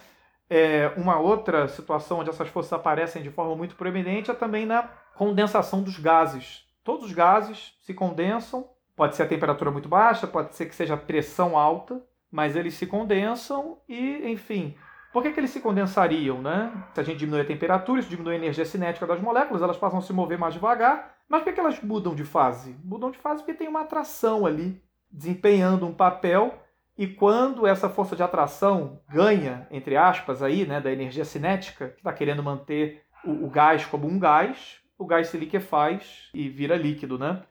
É, 0.48 0.92
uma 0.96 1.18
outra 1.18 1.66
situação 1.68 2.20
onde 2.20 2.30
essas 2.30 2.48
forças 2.48 2.72
aparecem 2.72 3.22
de 3.22 3.30
forma 3.30 3.56
muito 3.56 3.74
proeminente 3.74 4.30
é 4.30 4.34
também 4.34 4.64
na 4.64 4.82
condensação 5.16 5.82
dos 5.82 5.98
gases. 5.98 6.64
Todos 6.84 7.06
os 7.06 7.12
gases 7.12 7.74
se 7.80 7.92
condensam, 7.92 8.68
pode 8.94 9.16
ser 9.16 9.24
a 9.24 9.28
temperatura 9.28 9.70
muito 9.70 9.88
baixa, 9.88 10.26
pode 10.26 10.54
ser 10.54 10.66
que 10.66 10.74
seja 10.74 10.96
pressão 10.96 11.58
alta, 11.58 12.00
mas 12.30 12.54
eles 12.54 12.74
se 12.74 12.86
condensam 12.86 13.78
e, 13.88 14.30
enfim, 14.30 14.76
por 15.12 15.22
que, 15.22 15.32
que 15.32 15.40
eles 15.40 15.50
se 15.50 15.60
condensariam? 15.60 16.42
Né? 16.42 16.70
Se 16.92 17.00
a 17.00 17.02
gente 17.02 17.18
diminui 17.18 17.40
a 17.40 17.44
temperatura, 17.46 18.00
isso 18.00 18.10
diminui 18.10 18.34
a 18.34 18.38
energia 18.38 18.66
cinética 18.66 19.06
das 19.06 19.18
moléculas, 19.18 19.62
elas 19.62 19.78
passam 19.78 19.98
a 19.98 20.02
se 20.02 20.12
mover 20.12 20.38
mais 20.38 20.52
devagar. 20.52 21.16
Mas 21.28 21.40
por 21.40 21.46
que, 21.46 21.54
que 21.54 21.60
elas 21.60 21.80
mudam 21.80 22.14
de 22.14 22.22
fase? 22.22 22.76
Mudam 22.84 23.10
de 23.10 23.18
fase 23.18 23.42
porque 23.42 23.54
tem 23.54 23.66
uma 23.66 23.80
atração 23.80 24.44
ali, 24.44 24.80
desempenhando 25.10 25.86
um 25.86 25.94
papel. 25.94 26.62
E 26.98 27.06
quando 27.06 27.66
essa 27.66 27.88
força 27.88 28.16
de 28.16 28.22
atração 28.22 29.00
ganha, 29.08 29.66
entre 29.70 29.96
aspas, 29.96 30.42
aí, 30.42 30.66
né, 30.66 30.80
da 30.80 30.90
energia 30.90 31.24
cinética, 31.24 31.88
que 31.90 31.98
está 31.98 32.12
querendo 32.12 32.42
manter 32.42 33.02
o, 33.24 33.46
o 33.46 33.50
gás 33.50 33.84
como 33.84 34.06
um 34.06 34.18
gás, 34.18 34.80
o 34.98 35.04
gás 35.04 35.28
se 35.28 35.36
liquefaz 35.36 36.30
e 36.32 36.48
vira 36.48 36.76
líquido, 36.76 37.18
né? 37.18 37.42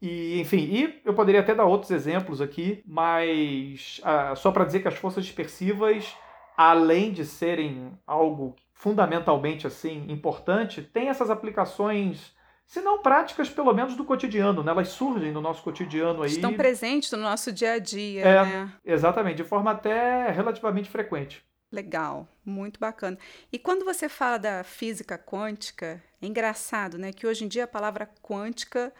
E, 0.00 0.40
enfim, 0.40 0.58
e 0.58 1.00
eu 1.04 1.14
poderia 1.14 1.40
até 1.40 1.54
dar 1.54 1.64
outros 1.64 1.90
exemplos 1.90 2.40
aqui, 2.40 2.82
mas 2.86 4.00
ah, 4.04 4.34
só 4.36 4.52
para 4.52 4.64
dizer 4.64 4.80
que 4.80 4.88
as 4.88 4.94
forças 4.94 5.24
dispersivas 5.24 6.14
além 6.56 7.12
de 7.12 7.24
serem 7.24 7.92
algo 8.06 8.56
fundamentalmente 8.72 9.66
assim 9.66 10.06
importante, 10.08 10.82
tem 10.82 11.08
essas 11.08 11.30
aplicações, 11.30 12.34
se 12.66 12.80
não 12.80 13.00
práticas, 13.00 13.48
pelo 13.48 13.72
menos 13.72 13.94
do 13.94 14.04
cotidiano, 14.04 14.62
né? 14.62 14.72
Elas 14.72 14.88
surgem 14.88 15.30
no 15.30 15.40
nosso 15.40 15.62
cotidiano 15.62 16.22
aí. 16.22 16.32
Estão 16.32 16.52
presentes 16.54 17.12
no 17.12 17.18
nosso 17.18 17.52
dia 17.52 17.74
a 17.74 17.78
dia, 17.78 18.22
é, 18.22 18.44
né? 18.44 18.72
Exatamente, 18.84 19.36
de 19.36 19.44
forma 19.44 19.70
até 19.70 20.30
relativamente 20.30 20.90
frequente. 20.90 21.44
Legal, 21.70 22.28
muito 22.44 22.80
bacana. 22.80 23.18
E 23.52 23.58
quando 23.58 23.84
você 23.84 24.08
fala 24.08 24.36
da 24.36 24.64
física 24.64 25.16
quântica, 25.16 26.02
é 26.20 26.26
engraçado, 26.26 26.98
né? 26.98 27.12
Que 27.12 27.26
hoje 27.26 27.44
em 27.44 27.48
dia 27.48 27.64
a 27.64 27.68
palavra 27.68 28.10
quântica 28.20 28.92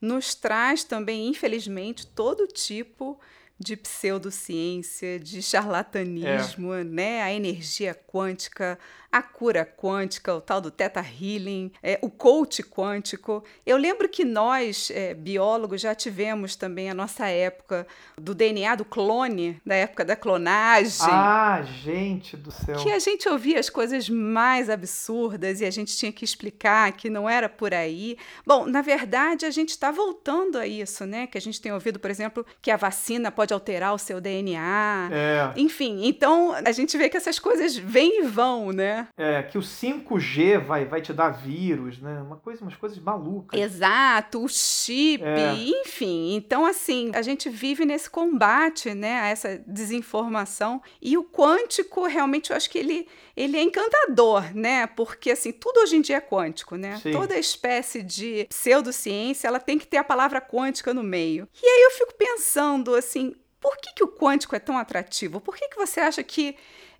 nos 0.00 0.34
traz 0.34 0.84
também, 0.84 1.28
infelizmente, 1.28 2.06
todo 2.06 2.46
tipo 2.46 3.18
de 3.58 3.76
pseudociência, 3.76 5.18
de 5.18 5.40
charlatanismo, 5.40 6.74
é. 6.74 6.84
né? 6.84 7.22
A 7.22 7.32
energia 7.32 7.94
quântica, 7.94 8.78
a 9.14 9.22
cura 9.22 9.64
quântica, 9.64 10.34
o 10.34 10.40
tal 10.40 10.60
do 10.60 10.72
Theta 10.72 10.98
Healing, 10.98 11.70
é, 11.80 12.00
o 12.02 12.10
coach 12.10 12.64
quântico. 12.64 13.44
Eu 13.64 13.76
lembro 13.76 14.08
que 14.08 14.24
nós, 14.24 14.90
é, 14.92 15.14
biólogos, 15.14 15.80
já 15.82 15.94
tivemos 15.94 16.56
também 16.56 16.90
a 16.90 16.94
nossa 16.94 17.28
época 17.28 17.86
do 18.18 18.34
DNA 18.34 18.74
do 18.74 18.84
clone, 18.84 19.60
da 19.64 19.76
época 19.76 20.04
da 20.04 20.16
clonagem. 20.16 21.06
Ah, 21.08 21.62
gente 21.62 22.36
do 22.36 22.50
céu! 22.50 22.74
Que 22.82 22.90
a 22.90 22.98
gente 22.98 23.28
ouvia 23.28 23.60
as 23.60 23.70
coisas 23.70 24.08
mais 24.08 24.68
absurdas 24.68 25.60
e 25.60 25.64
a 25.64 25.70
gente 25.70 25.96
tinha 25.96 26.10
que 26.10 26.24
explicar 26.24 26.90
que 26.90 27.08
não 27.08 27.30
era 27.30 27.48
por 27.48 27.72
aí. 27.72 28.18
Bom, 28.44 28.66
na 28.66 28.82
verdade, 28.82 29.46
a 29.46 29.50
gente 29.52 29.68
está 29.68 29.92
voltando 29.92 30.58
a 30.58 30.66
isso, 30.66 31.06
né? 31.06 31.28
Que 31.28 31.38
a 31.38 31.40
gente 31.40 31.60
tem 31.60 31.72
ouvido, 31.72 32.00
por 32.00 32.10
exemplo, 32.10 32.44
que 32.60 32.68
a 32.68 32.76
vacina 32.76 33.30
pode 33.30 33.54
alterar 33.54 33.94
o 33.94 33.98
seu 33.98 34.20
DNA. 34.20 35.08
É. 35.12 35.52
Enfim, 35.54 36.04
então 36.04 36.52
a 36.52 36.72
gente 36.72 36.98
vê 36.98 37.08
que 37.08 37.16
essas 37.16 37.38
coisas 37.38 37.76
vêm 37.76 38.18
e 38.18 38.22
vão, 38.22 38.72
né? 38.72 39.03
É, 39.16 39.42
que 39.42 39.58
o 39.58 39.60
5G 39.60 40.58
vai, 40.58 40.84
vai 40.84 41.00
te 41.00 41.12
dar 41.12 41.30
vírus, 41.30 41.98
né? 41.98 42.20
Uma 42.22 42.36
coisa, 42.36 42.62
umas 42.62 42.76
coisas 42.76 42.98
malucas. 42.98 43.60
Exato, 43.60 44.42
o 44.42 44.48
chip, 44.48 45.22
é. 45.24 45.54
enfim. 45.54 46.34
Então, 46.34 46.66
assim, 46.66 47.10
a 47.14 47.22
gente 47.22 47.48
vive 47.48 47.84
nesse 47.84 48.08
combate, 48.08 48.94
né, 48.94 49.20
a 49.20 49.26
essa 49.28 49.62
desinformação. 49.66 50.82
E 51.00 51.16
o 51.16 51.24
quântico, 51.24 52.06
realmente, 52.06 52.50
eu 52.50 52.56
acho 52.56 52.70
que 52.70 52.78
ele, 52.78 53.08
ele 53.36 53.56
é 53.56 53.62
encantador, 53.62 54.54
né? 54.54 54.86
Porque, 54.86 55.30
assim, 55.30 55.52
tudo 55.52 55.80
hoje 55.80 55.96
em 55.96 56.00
dia 56.00 56.16
é 56.16 56.20
quântico, 56.20 56.76
né? 56.76 56.98
Sim. 57.02 57.12
Toda 57.12 57.38
espécie 57.38 58.02
de 58.02 58.46
pseudociência, 58.48 59.48
ela 59.48 59.60
tem 59.60 59.78
que 59.78 59.86
ter 59.86 59.98
a 59.98 60.04
palavra 60.04 60.40
quântica 60.40 60.94
no 60.94 61.02
meio. 61.02 61.48
E 61.62 61.66
aí 61.66 61.82
eu 61.82 61.90
fico 61.92 62.14
pensando, 62.14 62.94
assim, 62.94 63.34
por 63.64 63.78
que, 63.78 63.94
que 63.94 64.04
o 64.04 64.08
quântico 64.08 64.54
é 64.54 64.58
tão 64.58 64.76
atrativo? 64.76 65.40
Por 65.40 65.56
que, 65.56 65.68
que 65.68 65.76
você 65.76 65.98
acha 65.98 66.22
que 66.22 66.54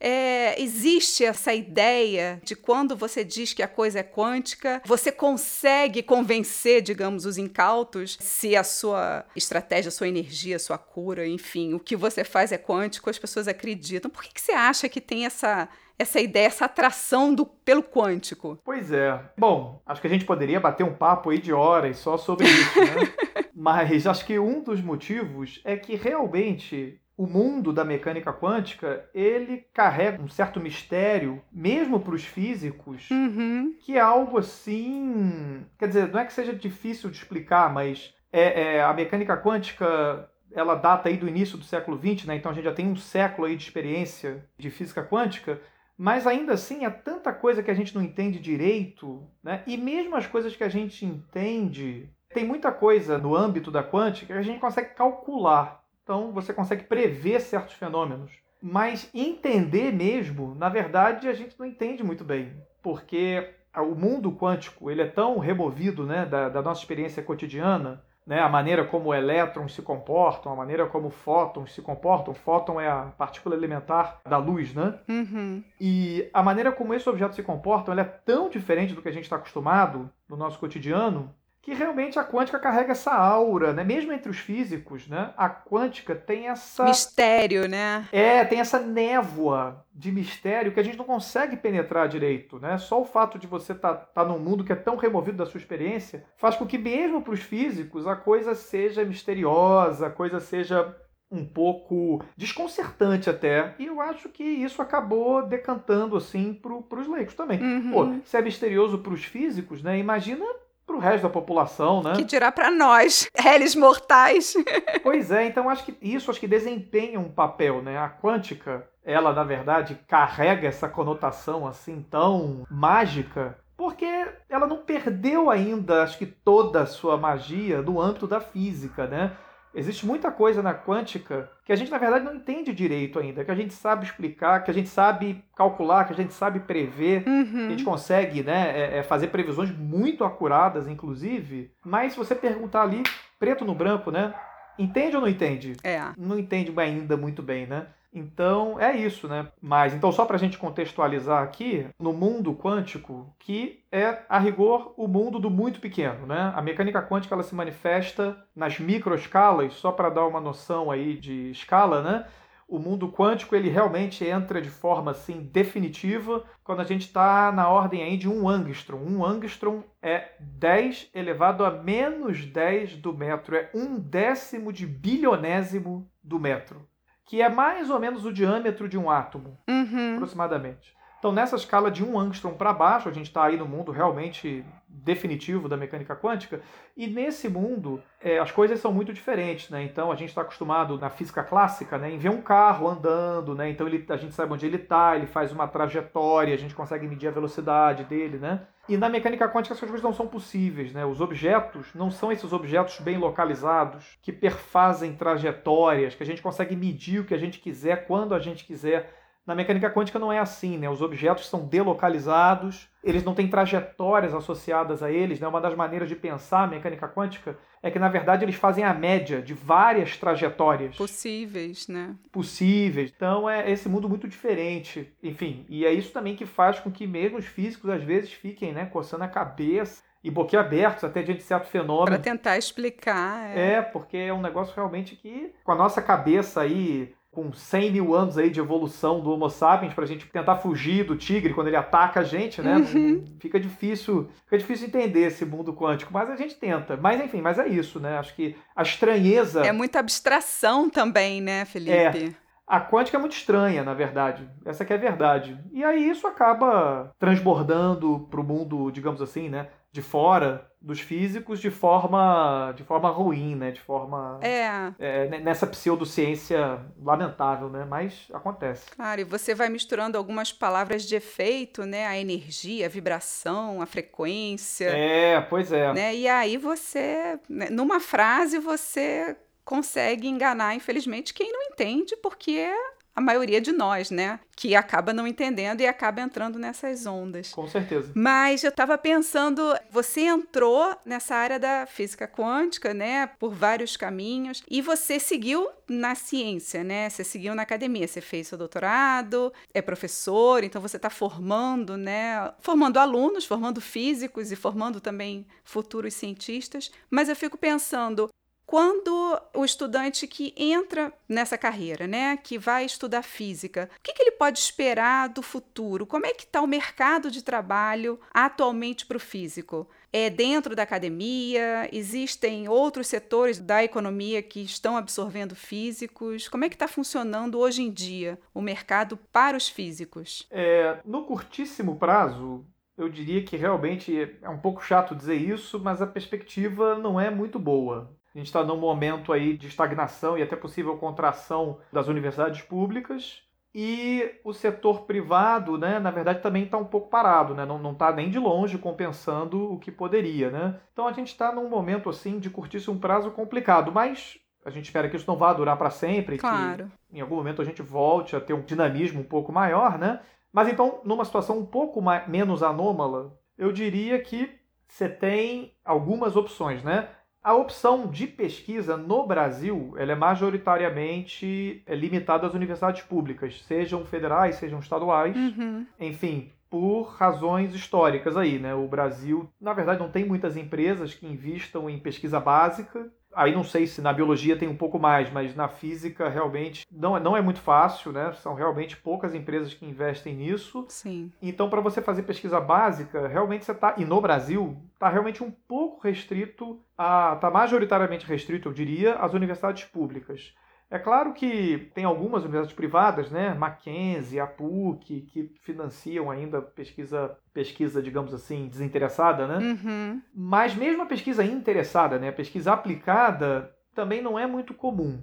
é, 0.06 0.60
existe 0.60 1.24
essa 1.24 1.54
ideia 1.54 2.38
de 2.44 2.54
quando 2.54 2.94
você 2.94 3.24
diz 3.24 3.54
que 3.54 3.62
a 3.62 3.68
coisa 3.68 4.00
é 4.00 4.02
quântica, 4.02 4.82
você 4.84 5.10
consegue 5.10 6.02
convencer, 6.02 6.82
digamos, 6.82 7.24
os 7.24 7.38
incautos 7.38 8.18
se 8.20 8.54
a 8.54 8.62
sua 8.62 9.24
estratégia, 9.34 9.88
a 9.88 9.92
sua 9.92 10.06
energia, 10.06 10.56
a 10.56 10.58
sua 10.58 10.76
cura, 10.76 11.26
enfim, 11.26 11.72
o 11.72 11.80
que 11.80 11.96
você 11.96 12.22
faz 12.22 12.52
é 12.52 12.58
quântico, 12.58 13.08
as 13.08 13.18
pessoas 13.18 13.48
acreditam. 13.48 14.10
Por 14.10 14.22
que, 14.24 14.34
que 14.34 14.42
você 14.42 14.52
acha 14.52 14.90
que 14.90 15.00
tem 15.00 15.24
essa 15.24 15.70
essa 15.96 16.20
ideia, 16.20 16.48
essa 16.48 16.64
atração 16.64 17.32
do, 17.32 17.46
pelo 17.46 17.80
quântico? 17.82 18.58
Pois 18.64 18.90
é. 18.90 19.18
Bom, 19.38 19.80
acho 19.86 20.00
que 20.00 20.08
a 20.08 20.10
gente 20.10 20.24
poderia 20.24 20.58
bater 20.58 20.82
um 20.82 20.92
papo 20.92 21.30
aí 21.30 21.38
de 21.38 21.52
horas 21.52 21.98
só 21.98 22.18
sobre 22.18 22.46
isso, 22.48 22.80
né? 22.80 23.44
Mas 23.54 24.04
acho 24.04 24.26
que 24.26 24.36
um 24.36 24.60
dos 24.60 24.82
motivos 24.82 25.60
é 25.64 25.76
que 25.76 25.94
realmente 25.94 27.00
o 27.16 27.26
mundo 27.26 27.72
da 27.72 27.84
mecânica 27.84 28.32
quântica 28.32 29.08
ele 29.14 29.64
carrega 29.72 30.22
um 30.22 30.28
certo 30.28 30.58
mistério, 30.58 31.40
mesmo 31.52 32.00
para 32.00 32.14
os 32.14 32.24
físicos, 32.24 33.08
uhum. 33.10 33.74
que 33.80 33.96
é 33.96 34.00
algo 34.00 34.38
assim. 34.38 35.64
Quer 35.78 35.88
dizer, 35.88 36.12
não 36.12 36.20
é 36.20 36.24
que 36.24 36.32
seja 36.32 36.52
difícil 36.52 37.10
de 37.10 37.16
explicar, 37.16 37.72
mas 37.72 38.12
é, 38.32 38.76
é, 38.76 38.82
a 38.82 38.92
mecânica 38.92 39.36
quântica 39.36 40.28
ela 40.52 40.74
data 40.74 41.08
aí 41.08 41.16
do 41.16 41.28
início 41.28 41.58
do 41.58 41.64
século 41.64 41.98
XX, 41.98 42.26
né? 42.26 42.36
então 42.36 42.50
a 42.50 42.54
gente 42.54 42.64
já 42.64 42.72
tem 42.72 42.86
um 42.86 42.96
século 42.96 43.46
aí 43.46 43.56
de 43.56 43.64
experiência 43.64 44.48
de 44.56 44.70
física 44.70 45.04
quântica, 45.04 45.60
mas 45.96 46.26
ainda 46.26 46.52
assim 46.52 46.84
é 46.84 46.90
tanta 46.90 47.32
coisa 47.32 47.62
que 47.62 47.70
a 47.70 47.74
gente 47.74 47.94
não 47.94 48.02
entende 48.02 48.38
direito, 48.38 49.26
né? 49.42 49.62
e 49.66 49.76
mesmo 49.76 50.14
as 50.16 50.26
coisas 50.26 50.54
que 50.54 50.62
a 50.62 50.68
gente 50.68 51.04
entende, 51.04 52.08
tem 52.32 52.44
muita 52.44 52.70
coisa 52.72 53.18
no 53.18 53.34
âmbito 53.34 53.70
da 53.70 53.82
quântica 53.82 54.32
que 54.32 54.38
a 54.38 54.42
gente 54.42 54.60
consegue 54.60 54.94
calcular. 54.94 55.83
Então 56.04 56.30
você 56.30 56.52
consegue 56.52 56.84
prever 56.84 57.40
certos 57.40 57.74
fenômenos. 57.74 58.30
Mas 58.62 59.10
entender 59.12 59.92
mesmo, 59.92 60.54
na 60.54 60.68
verdade, 60.68 61.28
a 61.28 61.34
gente 61.34 61.58
não 61.58 61.66
entende 61.66 62.02
muito 62.02 62.22
bem. 62.22 62.52
Porque 62.82 63.50
o 63.76 63.94
mundo 63.94 64.30
quântico 64.32 64.90
ele 64.90 65.02
é 65.02 65.06
tão 65.06 65.38
removido 65.38 66.06
né, 66.06 66.24
da, 66.24 66.48
da 66.48 66.62
nossa 66.62 66.80
experiência 66.80 67.22
cotidiana, 67.22 68.02
né, 68.26 68.40
a 68.40 68.48
maneira 68.48 68.84
como 68.84 69.12
elétrons 69.12 69.74
se 69.74 69.82
comportam, 69.82 70.50
a 70.50 70.56
maneira 70.56 70.86
como 70.86 71.10
fótons 71.10 71.74
se 71.74 71.82
comportam. 71.82 72.32
Fóton 72.32 72.80
é 72.80 72.88
a 72.88 73.12
partícula 73.18 73.54
elementar 73.54 74.20
da 74.26 74.38
luz, 74.38 74.72
né? 74.74 74.98
Uhum. 75.06 75.62
E 75.78 76.30
a 76.32 76.42
maneira 76.42 76.72
como 76.72 76.94
esses 76.94 77.06
objetos 77.06 77.36
se 77.36 77.42
comportam 77.42 77.98
é 77.98 78.04
tão 78.04 78.48
diferente 78.48 78.94
do 78.94 79.02
que 79.02 79.08
a 79.08 79.12
gente 79.12 79.24
está 79.24 79.36
acostumado 79.36 80.10
no 80.26 80.36
nosso 80.36 80.58
cotidiano 80.58 81.34
que 81.64 81.72
realmente 81.72 82.18
a 82.18 82.24
quântica 82.24 82.58
carrega 82.58 82.92
essa 82.92 83.12
aura, 83.12 83.72
né? 83.72 83.82
Mesmo 83.82 84.12
entre 84.12 84.30
os 84.30 84.38
físicos, 84.38 85.08
né? 85.08 85.32
A 85.34 85.48
quântica 85.48 86.14
tem 86.14 86.48
essa 86.48 86.84
mistério, 86.84 87.66
né? 87.66 88.06
É, 88.12 88.44
tem 88.44 88.60
essa 88.60 88.78
névoa 88.78 89.82
de 89.94 90.12
mistério 90.12 90.72
que 90.72 90.80
a 90.80 90.82
gente 90.82 90.98
não 90.98 91.06
consegue 91.06 91.56
penetrar 91.56 92.06
direito, 92.06 92.58
né? 92.58 92.76
Só 92.76 93.00
o 93.00 93.06
fato 93.06 93.38
de 93.38 93.46
você 93.46 93.72
estar 93.72 93.94
tá, 93.94 94.06
tá 94.06 94.24
num 94.24 94.38
mundo 94.38 94.62
que 94.62 94.72
é 94.72 94.76
tão 94.76 94.96
removido 94.96 95.38
da 95.38 95.46
sua 95.46 95.58
experiência 95.58 96.24
faz 96.36 96.54
com 96.54 96.66
que 96.66 96.76
mesmo 96.76 97.22
para 97.22 97.32
os 97.32 97.40
físicos 97.40 98.06
a 98.06 98.14
coisa 98.14 98.54
seja 98.54 99.02
misteriosa, 99.02 100.08
a 100.08 100.10
coisa 100.10 100.40
seja 100.40 100.94
um 101.30 101.46
pouco 101.46 102.22
desconcertante 102.36 103.30
até. 103.30 103.74
E 103.78 103.86
eu 103.86 104.02
acho 104.02 104.28
que 104.28 104.44
isso 104.44 104.82
acabou 104.82 105.46
decantando 105.46 106.14
assim 106.14 106.52
para 106.52 107.00
os 107.00 107.08
leigos 107.08 107.34
também. 107.34 107.60
Uhum. 107.60 107.90
Pô, 107.90 108.12
se 108.24 108.36
é 108.36 108.42
misterioso 108.42 108.98
para 108.98 109.14
os 109.14 109.24
físicos, 109.24 109.82
né? 109.82 109.98
Imagina 109.98 110.44
para 110.86 110.96
o 110.96 110.98
resto 110.98 111.22
da 111.22 111.30
população, 111.30 112.02
né? 112.02 112.12
Que 112.14 112.24
dirá 112.24 112.52
para 112.52 112.70
nós, 112.70 113.28
réis 113.36 113.74
mortais. 113.74 114.54
pois 115.02 115.30
é, 115.30 115.46
então 115.46 115.68
acho 115.68 115.84
que 115.84 115.96
isso 116.00 116.30
acho 116.30 116.40
que 116.40 116.48
desempenha 116.48 117.18
um 117.18 117.30
papel, 117.30 117.82
né? 117.82 117.98
A 117.98 118.08
quântica, 118.08 118.88
ela 119.04 119.32
na 119.32 119.44
verdade 119.44 119.98
carrega 120.06 120.68
essa 120.68 120.88
conotação 120.88 121.66
assim 121.66 122.04
tão 122.10 122.66
mágica, 122.70 123.58
porque 123.76 124.06
ela 124.48 124.66
não 124.66 124.78
perdeu 124.78 125.50
ainda, 125.50 126.02
acho 126.02 126.18
que 126.18 126.26
toda 126.26 126.82
a 126.82 126.86
sua 126.86 127.16
magia 127.16 127.82
no 127.82 128.00
âmbito 128.00 128.26
da 128.26 128.40
física, 128.40 129.06
né? 129.06 129.32
Existe 129.74 130.06
muita 130.06 130.30
coisa 130.30 130.62
na 130.62 130.72
quântica 130.72 131.50
que 131.64 131.72
a 131.72 131.76
gente, 131.76 131.90
na 131.90 131.98
verdade, 131.98 132.24
não 132.24 132.34
entende 132.34 132.72
direito 132.72 133.18
ainda, 133.18 133.44
que 133.44 133.50
a 133.50 133.54
gente 133.54 133.74
sabe 133.74 134.04
explicar, 134.04 134.62
que 134.62 134.70
a 134.70 134.74
gente 134.74 134.88
sabe 134.88 135.42
calcular, 135.56 136.04
que 136.04 136.12
a 136.12 136.16
gente 136.16 136.32
sabe 136.32 136.60
prever, 136.60 137.26
uhum. 137.26 137.66
a 137.66 137.70
gente 137.70 137.84
consegue 137.84 138.42
né, 138.42 138.72
é, 138.78 138.98
é 138.98 139.02
fazer 139.02 139.28
previsões 139.28 139.70
muito 139.76 140.24
acuradas, 140.24 140.86
inclusive. 140.86 141.72
Mas 141.84 142.12
se 142.12 142.18
você 142.18 142.34
perguntar 142.34 142.82
ali, 142.82 143.02
preto 143.38 143.64
no 143.64 143.74
branco, 143.74 144.10
né? 144.10 144.32
Entende 144.78 145.14
ou 145.16 145.22
não 145.22 145.28
entende? 145.28 145.76
É. 145.84 146.00
Não 146.16 146.38
entende 146.38 146.72
ainda 146.76 147.16
muito 147.16 147.42
bem, 147.42 147.66
né? 147.66 147.86
Então 148.14 148.78
é 148.78 148.96
isso, 148.96 149.26
né? 149.26 149.48
Mas 149.60 149.92
então 149.92 150.12
só 150.12 150.24
para 150.24 150.36
a 150.36 150.38
gente 150.38 150.56
contextualizar 150.56 151.42
aqui, 151.42 151.88
no 151.98 152.12
mundo 152.12 152.54
quântico, 152.54 153.34
que 153.40 153.84
é 153.90 154.22
a 154.28 154.38
rigor 154.38 154.94
o 154.96 155.08
mundo 155.08 155.40
do 155.40 155.50
muito 155.50 155.80
pequeno, 155.80 156.24
né? 156.24 156.52
A 156.54 156.62
mecânica 156.62 157.02
quântica 157.02 157.34
ela 157.34 157.42
se 157.42 157.56
manifesta 157.56 158.36
nas 158.54 158.78
microescalas, 158.78 159.74
só 159.74 159.90
para 159.90 160.10
dar 160.10 160.26
uma 160.26 160.40
noção 160.40 160.92
aí 160.92 161.16
de 161.16 161.50
escala, 161.50 162.02
né? 162.02 162.26
O 162.68 162.78
mundo 162.78 163.10
quântico 163.10 163.54
ele 163.56 163.68
realmente 163.68 164.24
entra 164.24 164.62
de 164.62 164.70
forma 164.70 165.10
assim 165.10 165.42
definitiva 165.52 166.44
quando 166.62 166.80
a 166.80 166.84
gente 166.84 167.02
está 167.02 167.50
na 167.52 167.68
ordem 167.68 168.02
aí 168.02 168.16
de 168.16 168.28
um 168.28 168.48
angstrom. 168.48 168.98
Um 168.98 169.24
angstrom 169.24 169.82
é 170.00 170.30
10 170.40 171.10
elevado 171.12 171.64
a 171.64 171.70
menos 171.70 172.46
10 172.46 172.96
do 172.96 173.12
metro, 173.12 173.56
é 173.56 173.70
um 173.74 173.98
décimo 173.98 174.72
de 174.72 174.86
bilionésimo 174.86 176.08
do 176.22 176.38
metro 176.38 176.88
que 177.24 177.40
é 177.40 177.48
mais 177.48 177.90
ou 177.90 177.98
menos 177.98 178.24
o 178.24 178.32
diâmetro 178.32 178.88
de 178.88 178.98
um 178.98 179.10
átomo, 179.10 179.58
uhum. 179.68 180.14
aproximadamente. 180.16 180.94
Então, 181.24 181.32
nessa 181.32 181.56
escala 181.56 181.90
de 181.90 182.04
um 182.04 182.18
angstrom 182.18 182.52
para 182.52 182.70
baixo, 182.70 183.08
a 183.08 183.10
gente 183.10 183.28
está 183.28 183.44
aí 183.44 183.56
no 183.56 183.64
mundo 183.64 183.90
realmente 183.90 184.62
definitivo 184.86 185.70
da 185.70 185.74
mecânica 185.74 186.14
quântica, 186.14 186.60
e 186.94 187.06
nesse 187.06 187.48
mundo 187.48 188.02
é, 188.20 188.38
as 188.38 188.52
coisas 188.52 188.78
são 188.78 188.92
muito 188.92 189.10
diferentes, 189.10 189.70
né? 189.70 189.82
Então, 189.82 190.12
a 190.12 190.16
gente 190.16 190.28
está 190.28 190.42
acostumado 190.42 190.98
na 190.98 191.08
física 191.08 191.42
clássica 191.42 191.96
né, 191.96 192.10
em 192.10 192.18
ver 192.18 192.28
um 192.28 192.42
carro 192.42 192.86
andando, 192.86 193.54
né? 193.54 193.70
Então, 193.70 193.88
ele, 193.88 194.04
a 194.06 194.18
gente 194.18 194.34
sabe 194.34 194.52
onde 194.52 194.66
ele 194.66 194.76
está, 194.76 195.16
ele 195.16 195.26
faz 195.26 195.50
uma 195.50 195.66
trajetória, 195.66 196.52
a 196.52 196.58
gente 196.58 196.74
consegue 196.74 197.08
medir 197.08 197.28
a 197.28 197.32
velocidade 197.32 198.04
dele, 198.04 198.36
né? 198.36 198.60
E 198.86 198.98
na 198.98 199.08
mecânica 199.08 199.48
quântica 199.48 199.74
essas 199.74 199.88
coisas 199.88 200.04
não 200.04 200.12
são 200.12 200.26
possíveis, 200.26 200.92
né? 200.92 201.06
Os 201.06 201.22
objetos 201.22 201.94
não 201.94 202.10
são 202.10 202.30
esses 202.30 202.52
objetos 202.52 203.00
bem 203.00 203.16
localizados, 203.16 204.18
que 204.20 204.30
perfazem 204.30 205.14
trajetórias, 205.14 206.14
que 206.14 206.22
a 206.22 206.26
gente 206.26 206.42
consegue 206.42 206.76
medir 206.76 207.20
o 207.20 207.24
que 207.24 207.32
a 207.32 207.38
gente 207.38 207.60
quiser, 207.60 208.06
quando 208.06 208.34
a 208.34 208.38
gente 208.38 208.66
quiser. 208.66 209.23
Na 209.46 209.54
mecânica 209.54 209.90
quântica 209.90 210.18
não 210.18 210.32
é 210.32 210.38
assim, 210.38 210.78
né? 210.78 210.88
Os 210.88 211.02
objetos 211.02 211.48
são 211.48 211.66
delocalizados, 211.66 212.88
eles 213.02 213.22
não 213.22 213.34
têm 213.34 213.46
trajetórias 213.46 214.32
associadas 214.32 215.02
a 215.02 215.10
eles, 215.10 215.38
né? 215.38 215.46
Uma 215.46 215.60
das 215.60 215.76
maneiras 215.76 216.08
de 216.08 216.16
pensar 216.16 216.64
a 216.64 216.66
mecânica 216.66 217.06
quântica 217.06 217.58
é 217.82 217.90
que, 217.90 217.98
na 217.98 218.08
verdade, 218.08 218.42
eles 218.42 218.54
fazem 218.54 218.84
a 218.84 218.94
média 218.94 219.42
de 219.42 219.52
várias 219.52 220.16
trajetórias. 220.16 220.96
Possíveis, 220.96 221.86
né? 221.88 222.16
Possíveis. 222.32 223.12
Então 223.14 223.48
é 223.48 223.70
esse 223.70 223.86
mundo 223.86 224.08
muito 224.08 224.26
diferente. 224.26 225.12
Enfim, 225.22 225.66
e 225.68 225.84
é 225.84 225.92
isso 225.92 226.10
também 226.10 226.34
que 226.34 226.46
faz 226.46 226.80
com 226.80 226.90
que 226.90 227.06
mesmo 227.06 227.36
os 227.36 227.44
físicos, 227.44 227.90
às 227.90 228.02
vezes, 228.02 228.32
fiquem, 228.32 228.72
né, 228.72 228.86
coçando 228.86 229.24
a 229.24 229.28
cabeça 229.28 230.02
e 230.22 230.30
boquiabertos 230.30 231.04
até 231.04 231.22
diante 231.22 231.40
de 231.40 231.44
certo 231.44 231.66
fenômeno. 231.66 232.06
Para 232.06 232.18
tentar 232.18 232.56
explicar. 232.56 233.54
É. 233.54 233.72
é, 233.72 233.82
porque 233.82 234.16
é 234.16 234.32
um 234.32 234.40
negócio 234.40 234.74
realmente 234.74 235.14
que, 235.14 235.52
com 235.62 235.72
a 235.72 235.76
nossa 235.76 236.00
cabeça 236.00 236.62
aí 236.62 237.14
com 237.34 237.52
100 237.52 237.90
mil 237.90 238.14
anos 238.14 238.38
aí 238.38 238.48
de 238.48 238.60
evolução 238.60 239.20
do 239.20 239.32
Homo 239.32 239.50
sapiens 239.50 239.92
para 239.92 240.04
a 240.04 240.06
gente 240.06 240.26
tentar 240.26 240.56
fugir 240.56 241.04
do 241.04 241.16
tigre 241.16 241.52
quando 241.52 241.66
ele 241.66 241.76
ataca 241.76 242.20
a 242.20 242.22
gente, 242.22 242.62
né? 242.62 242.76
Uhum. 242.76 243.24
Fica 243.40 243.58
difícil, 243.58 244.28
fica 244.44 244.56
difícil 244.56 244.86
entender 244.86 245.26
esse 245.26 245.44
mundo 245.44 245.74
quântico, 245.74 246.12
mas 246.12 246.30
a 246.30 246.36
gente 246.36 246.54
tenta. 246.54 246.96
Mas 246.96 247.20
enfim, 247.20 247.40
mas 247.40 247.58
é 247.58 247.66
isso, 247.66 247.98
né? 247.98 248.16
Acho 248.18 248.34
que 248.34 248.56
a 248.76 248.82
estranheza 248.82 249.62
é 249.62 249.72
muita 249.72 249.98
abstração 249.98 250.88
também, 250.88 251.40
né, 251.40 251.64
Felipe? 251.64 251.92
É. 251.92 252.44
A 252.66 252.80
quântica 252.80 253.18
é 253.18 253.20
muito 253.20 253.36
estranha, 253.36 253.84
na 253.84 253.92
verdade. 253.92 254.48
Essa 254.64 254.84
que 254.84 254.92
é 254.92 254.96
a 254.96 254.98
verdade. 254.98 255.58
E 255.70 255.84
aí 255.84 256.08
isso 256.08 256.26
acaba 256.26 257.12
transbordando 257.18 258.26
para 258.30 258.40
o 258.40 258.44
mundo, 258.44 258.90
digamos 258.90 259.20
assim, 259.20 259.50
né? 259.50 259.68
De 259.94 260.02
fora 260.02 260.68
dos 260.82 260.98
físicos 260.98 261.60
de 261.60 261.70
forma 261.70 262.72
de 262.76 262.82
forma 262.82 263.08
ruim, 263.10 263.54
né? 263.54 263.70
De 263.70 263.80
forma 263.80 264.40
é. 264.42 264.92
é 264.98 265.38
nessa 265.38 265.68
pseudociência 265.68 266.80
lamentável, 267.00 267.70
né? 267.70 267.86
Mas 267.88 268.26
acontece. 268.34 268.90
Claro, 268.90 269.20
e 269.20 269.24
você 269.24 269.54
vai 269.54 269.68
misturando 269.68 270.18
algumas 270.18 270.52
palavras 270.52 271.04
de 271.04 271.14
efeito, 271.14 271.86
né? 271.86 272.08
A 272.08 272.18
energia, 272.18 272.86
a 272.86 272.88
vibração, 272.88 273.80
a 273.80 273.86
frequência. 273.86 274.88
É, 274.88 275.40
pois 275.40 275.70
é. 275.70 275.92
Né? 275.94 276.16
E 276.16 276.26
aí 276.26 276.56
você, 276.56 277.38
né, 277.48 277.70
numa 277.70 278.00
frase, 278.00 278.58
você 278.58 279.36
consegue 279.64 280.26
enganar, 280.26 280.74
infelizmente, 280.74 281.32
quem 281.32 281.52
não 281.52 281.62
entende, 281.62 282.16
porque 282.16 282.68
a 283.14 283.20
maioria 283.20 283.60
de 283.60 283.72
nós, 283.72 284.10
né? 284.10 284.40
Que 284.56 284.74
acaba 284.74 285.12
não 285.12 285.26
entendendo 285.26 285.80
e 285.80 285.86
acaba 285.86 286.20
entrando 286.20 286.58
nessas 286.58 287.06
ondas. 287.06 287.50
Com 287.50 287.68
certeza. 287.68 288.10
Mas 288.14 288.64
eu 288.64 288.70
estava 288.70 288.98
pensando, 288.98 289.74
você 289.90 290.22
entrou 290.22 290.96
nessa 291.04 291.34
área 291.34 291.58
da 291.58 291.86
física 291.86 292.26
quântica, 292.26 292.92
né? 292.92 293.26
Por 293.38 293.54
vários 293.54 293.96
caminhos 293.96 294.62
e 294.68 294.80
você 294.82 295.20
seguiu 295.20 295.68
na 295.88 296.14
ciência, 296.14 296.82
né? 296.82 297.08
Você 297.08 297.22
seguiu 297.22 297.54
na 297.54 297.62
academia, 297.62 298.08
você 298.08 298.20
fez 298.20 298.48
seu 298.48 298.58
doutorado, 298.58 299.52
é 299.72 299.80
professor, 299.80 300.64
então 300.64 300.82
você 300.82 300.96
está 300.96 301.10
formando, 301.10 301.96
né? 301.96 302.52
Formando 302.60 302.98
alunos, 302.98 303.44
formando 303.44 303.80
físicos 303.80 304.50
e 304.50 304.56
formando 304.56 305.00
também 305.00 305.46
futuros 305.62 306.14
cientistas. 306.14 306.90
Mas 307.10 307.28
eu 307.28 307.36
fico 307.36 307.56
pensando, 307.56 308.28
quando 308.66 309.40
o 309.54 309.64
estudante 309.64 310.26
que 310.26 310.54
entra 310.56 311.12
nessa 311.28 311.56
carreira, 311.56 312.06
né, 312.06 312.36
que 312.36 312.58
vai 312.58 312.84
estudar 312.84 313.22
física, 313.22 313.90
o 313.98 314.02
que, 314.02 314.12
que 314.12 314.22
ele 314.22 314.32
pode 314.32 314.58
esperar 314.58 315.28
do 315.28 315.42
futuro? 315.42 316.06
Como 316.06 316.26
é 316.26 316.32
que 316.32 316.44
está 316.44 316.60
o 316.60 316.66
mercado 316.66 317.30
de 317.30 317.42
trabalho 317.42 318.18
atualmente 318.32 319.06
para 319.06 319.16
o 319.16 319.20
físico? 319.20 319.88
É 320.12 320.30
dentro 320.30 320.74
da 320.74 320.82
academia? 320.82 321.88
Existem 321.92 322.68
outros 322.68 323.06
setores 323.06 323.58
da 323.58 323.82
economia 323.82 324.42
que 324.42 324.60
estão 324.60 324.96
absorvendo 324.96 325.54
físicos? 325.54 326.48
Como 326.48 326.64
é 326.64 326.68
que 326.68 326.76
está 326.76 326.88
funcionando 326.88 327.58
hoje 327.58 327.82
em 327.82 327.90
dia 327.90 328.38
o 328.52 328.60
mercado 328.60 329.18
para 329.32 329.56
os 329.56 329.68
físicos? 329.68 330.46
É, 330.50 330.98
no 331.04 331.24
curtíssimo 331.24 331.96
prazo, 331.96 332.64
eu 332.96 333.08
diria 333.08 333.42
que 333.42 333.56
realmente 333.56 334.36
é 334.40 334.48
um 334.48 334.58
pouco 334.58 334.82
chato 334.82 335.16
dizer 335.16 335.34
isso, 335.34 335.80
mas 335.80 336.00
a 336.00 336.06
perspectiva 336.06 336.96
não 336.96 337.20
é 337.20 337.28
muito 337.28 337.58
boa. 337.58 338.16
A 338.34 338.38
gente 338.38 338.46
está 338.46 338.64
num 338.64 338.76
momento 338.76 339.32
aí 339.32 339.56
de 339.56 339.68
estagnação 339.68 340.36
e 340.36 340.42
até 340.42 340.56
possível 340.56 340.96
contração 340.96 341.78
das 341.92 342.08
universidades 342.08 342.62
públicas. 342.62 343.42
E 343.72 344.40
o 344.44 344.52
setor 344.52 345.02
privado, 345.02 345.76
né, 345.76 345.98
na 345.98 346.10
verdade, 346.10 346.40
também 346.40 346.64
está 346.64 346.78
um 346.78 346.84
pouco 346.84 347.08
parado, 347.08 347.54
né? 347.54 347.64
não 347.64 347.92
está 347.92 348.12
nem 348.12 348.30
de 348.30 348.38
longe 348.38 348.78
compensando 348.78 349.72
o 349.72 349.78
que 349.78 349.90
poderia. 349.90 350.50
Né? 350.50 350.78
Então 350.92 351.08
a 351.08 351.12
gente 351.12 351.28
está 351.28 351.52
num 351.52 351.68
momento 351.68 352.08
assim 352.08 352.38
de 352.38 352.50
curtíssimo 352.50 352.98
prazo 353.00 353.32
complicado, 353.32 353.90
mas 353.90 354.38
a 354.64 354.70
gente 354.70 354.86
espera 354.86 355.08
que 355.08 355.16
isso 355.16 355.28
não 355.28 355.36
vá 355.36 355.52
durar 355.52 355.76
para 355.76 355.90
sempre, 355.90 356.38
claro. 356.38 356.90
que 357.10 357.18
em 357.18 357.20
algum 357.20 357.36
momento 357.36 357.60
a 357.60 357.64
gente 357.64 357.82
volte 357.82 358.34
a 358.34 358.40
ter 358.40 358.54
um 358.54 358.62
dinamismo 358.62 359.20
um 359.20 359.24
pouco 359.24 359.52
maior, 359.52 359.98
né? 359.98 360.20
Mas 360.52 360.68
então, 360.68 361.00
numa 361.04 361.24
situação 361.24 361.58
um 361.58 361.66
pouco 361.66 362.00
mais, 362.00 362.28
menos 362.28 362.62
anômala, 362.62 363.36
eu 363.58 363.72
diria 363.72 364.20
que 364.22 364.56
você 364.86 365.08
tem 365.08 365.74
algumas 365.84 366.36
opções, 366.36 366.82
né? 366.84 367.08
A 367.44 367.54
opção 367.54 368.06
de 368.06 368.26
pesquisa 368.26 368.96
no 368.96 369.26
Brasil 369.26 369.92
ela 369.98 370.12
é 370.12 370.14
majoritariamente 370.14 371.82
é 371.84 371.94
limitada 371.94 372.46
às 372.46 372.54
universidades 372.54 373.02
públicas, 373.02 373.62
sejam 373.64 374.02
federais, 374.06 374.56
sejam 374.56 374.78
estaduais. 374.78 375.36
Uhum. 375.36 375.86
Enfim, 376.00 376.50
por 376.70 377.02
razões 377.18 377.74
históricas 377.74 378.34
aí, 378.34 378.58
né? 378.58 378.74
O 378.74 378.88
Brasil, 378.88 379.46
na 379.60 379.74
verdade, 379.74 380.00
não 380.00 380.10
tem 380.10 380.24
muitas 380.24 380.56
empresas 380.56 381.12
que 381.12 381.26
investam 381.26 381.88
em 381.90 381.98
pesquisa 381.98 382.40
básica. 382.40 383.12
Aí 383.34 383.54
não 383.54 383.64
sei 383.64 383.86
se 383.86 384.00
na 384.00 384.12
biologia 384.12 384.56
tem 384.56 384.68
um 384.68 384.76
pouco 384.76 384.98
mais, 384.98 385.30
mas 385.30 385.54
na 385.54 385.68
física 385.68 386.28
realmente 386.28 386.86
não, 386.90 387.16
é, 387.16 387.20
não 387.20 387.36
é 387.36 387.40
muito 387.40 387.60
fácil, 387.60 388.12
né? 388.12 388.32
São 388.34 388.54
realmente 388.54 388.96
poucas 388.96 389.34
empresas 389.34 389.74
que 389.74 389.86
investem 389.86 390.34
nisso. 390.34 390.84
Sim. 390.88 391.32
Então, 391.42 391.68
para 391.68 391.80
você 391.80 392.00
fazer 392.00 392.22
pesquisa 392.22 392.60
básica, 392.60 393.26
realmente 393.26 393.64
você 393.64 393.72
está, 393.72 393.94
e 393.96 394.04
no 394.04 394.20
Brasil, 394.20 394.76
está 394.94 395.08
realmente 395.08 395.42
um 395.42 395.50
pouco 395.50 396.02
restrito, 396.02 396.80
a, 396.96 397.32
está 397.34 397.50
majoritariamente 397.50 398.26
restrito, 398.26 398.68
eu 398.68 398.72
diria, 398.72 399.14
às 399.14 399.34
universidades 399.34 399.84
públicas. 399.84 400.54
É 400.94 400.98
claro 401.00 401.32
que 401.32 401.90
tem 401.92 402.04
algumas 402.04 402.44
universidades 402.44 402.72
privadas, 402.72 403.28
né, 403.28 403.52
Mackenzie, 403.52 404.38
a 404.38 404.46
PUC, 404.46 405.22
que 405.22 405.52
financiam 405.64 406.30
ainda 406.30 406.62
pesquisa, 406.62 407.36
pesquisa, 407.52 408.00
digamos 408.00 408.32
assim, 408.32 408.68
desinteressada, 408.68 409.48
né? 409.48 409.58
Uhum. 409.58 410.22
Mas 410.32 410.76
mesmo 410.76 411.02
a 411.02 411.06
pesquisa 411.06 411.42
interessada, 411.44 412.16
né, 412.16 412.28
a 412.28 412.32
pesquisa 412.32 412.72
aplicada, 412.72 413.74
também 413.92 414.22
não 414.22 414.38
é 414.38 414.46
muito 414.46 414.72
comum. 414.72 415.20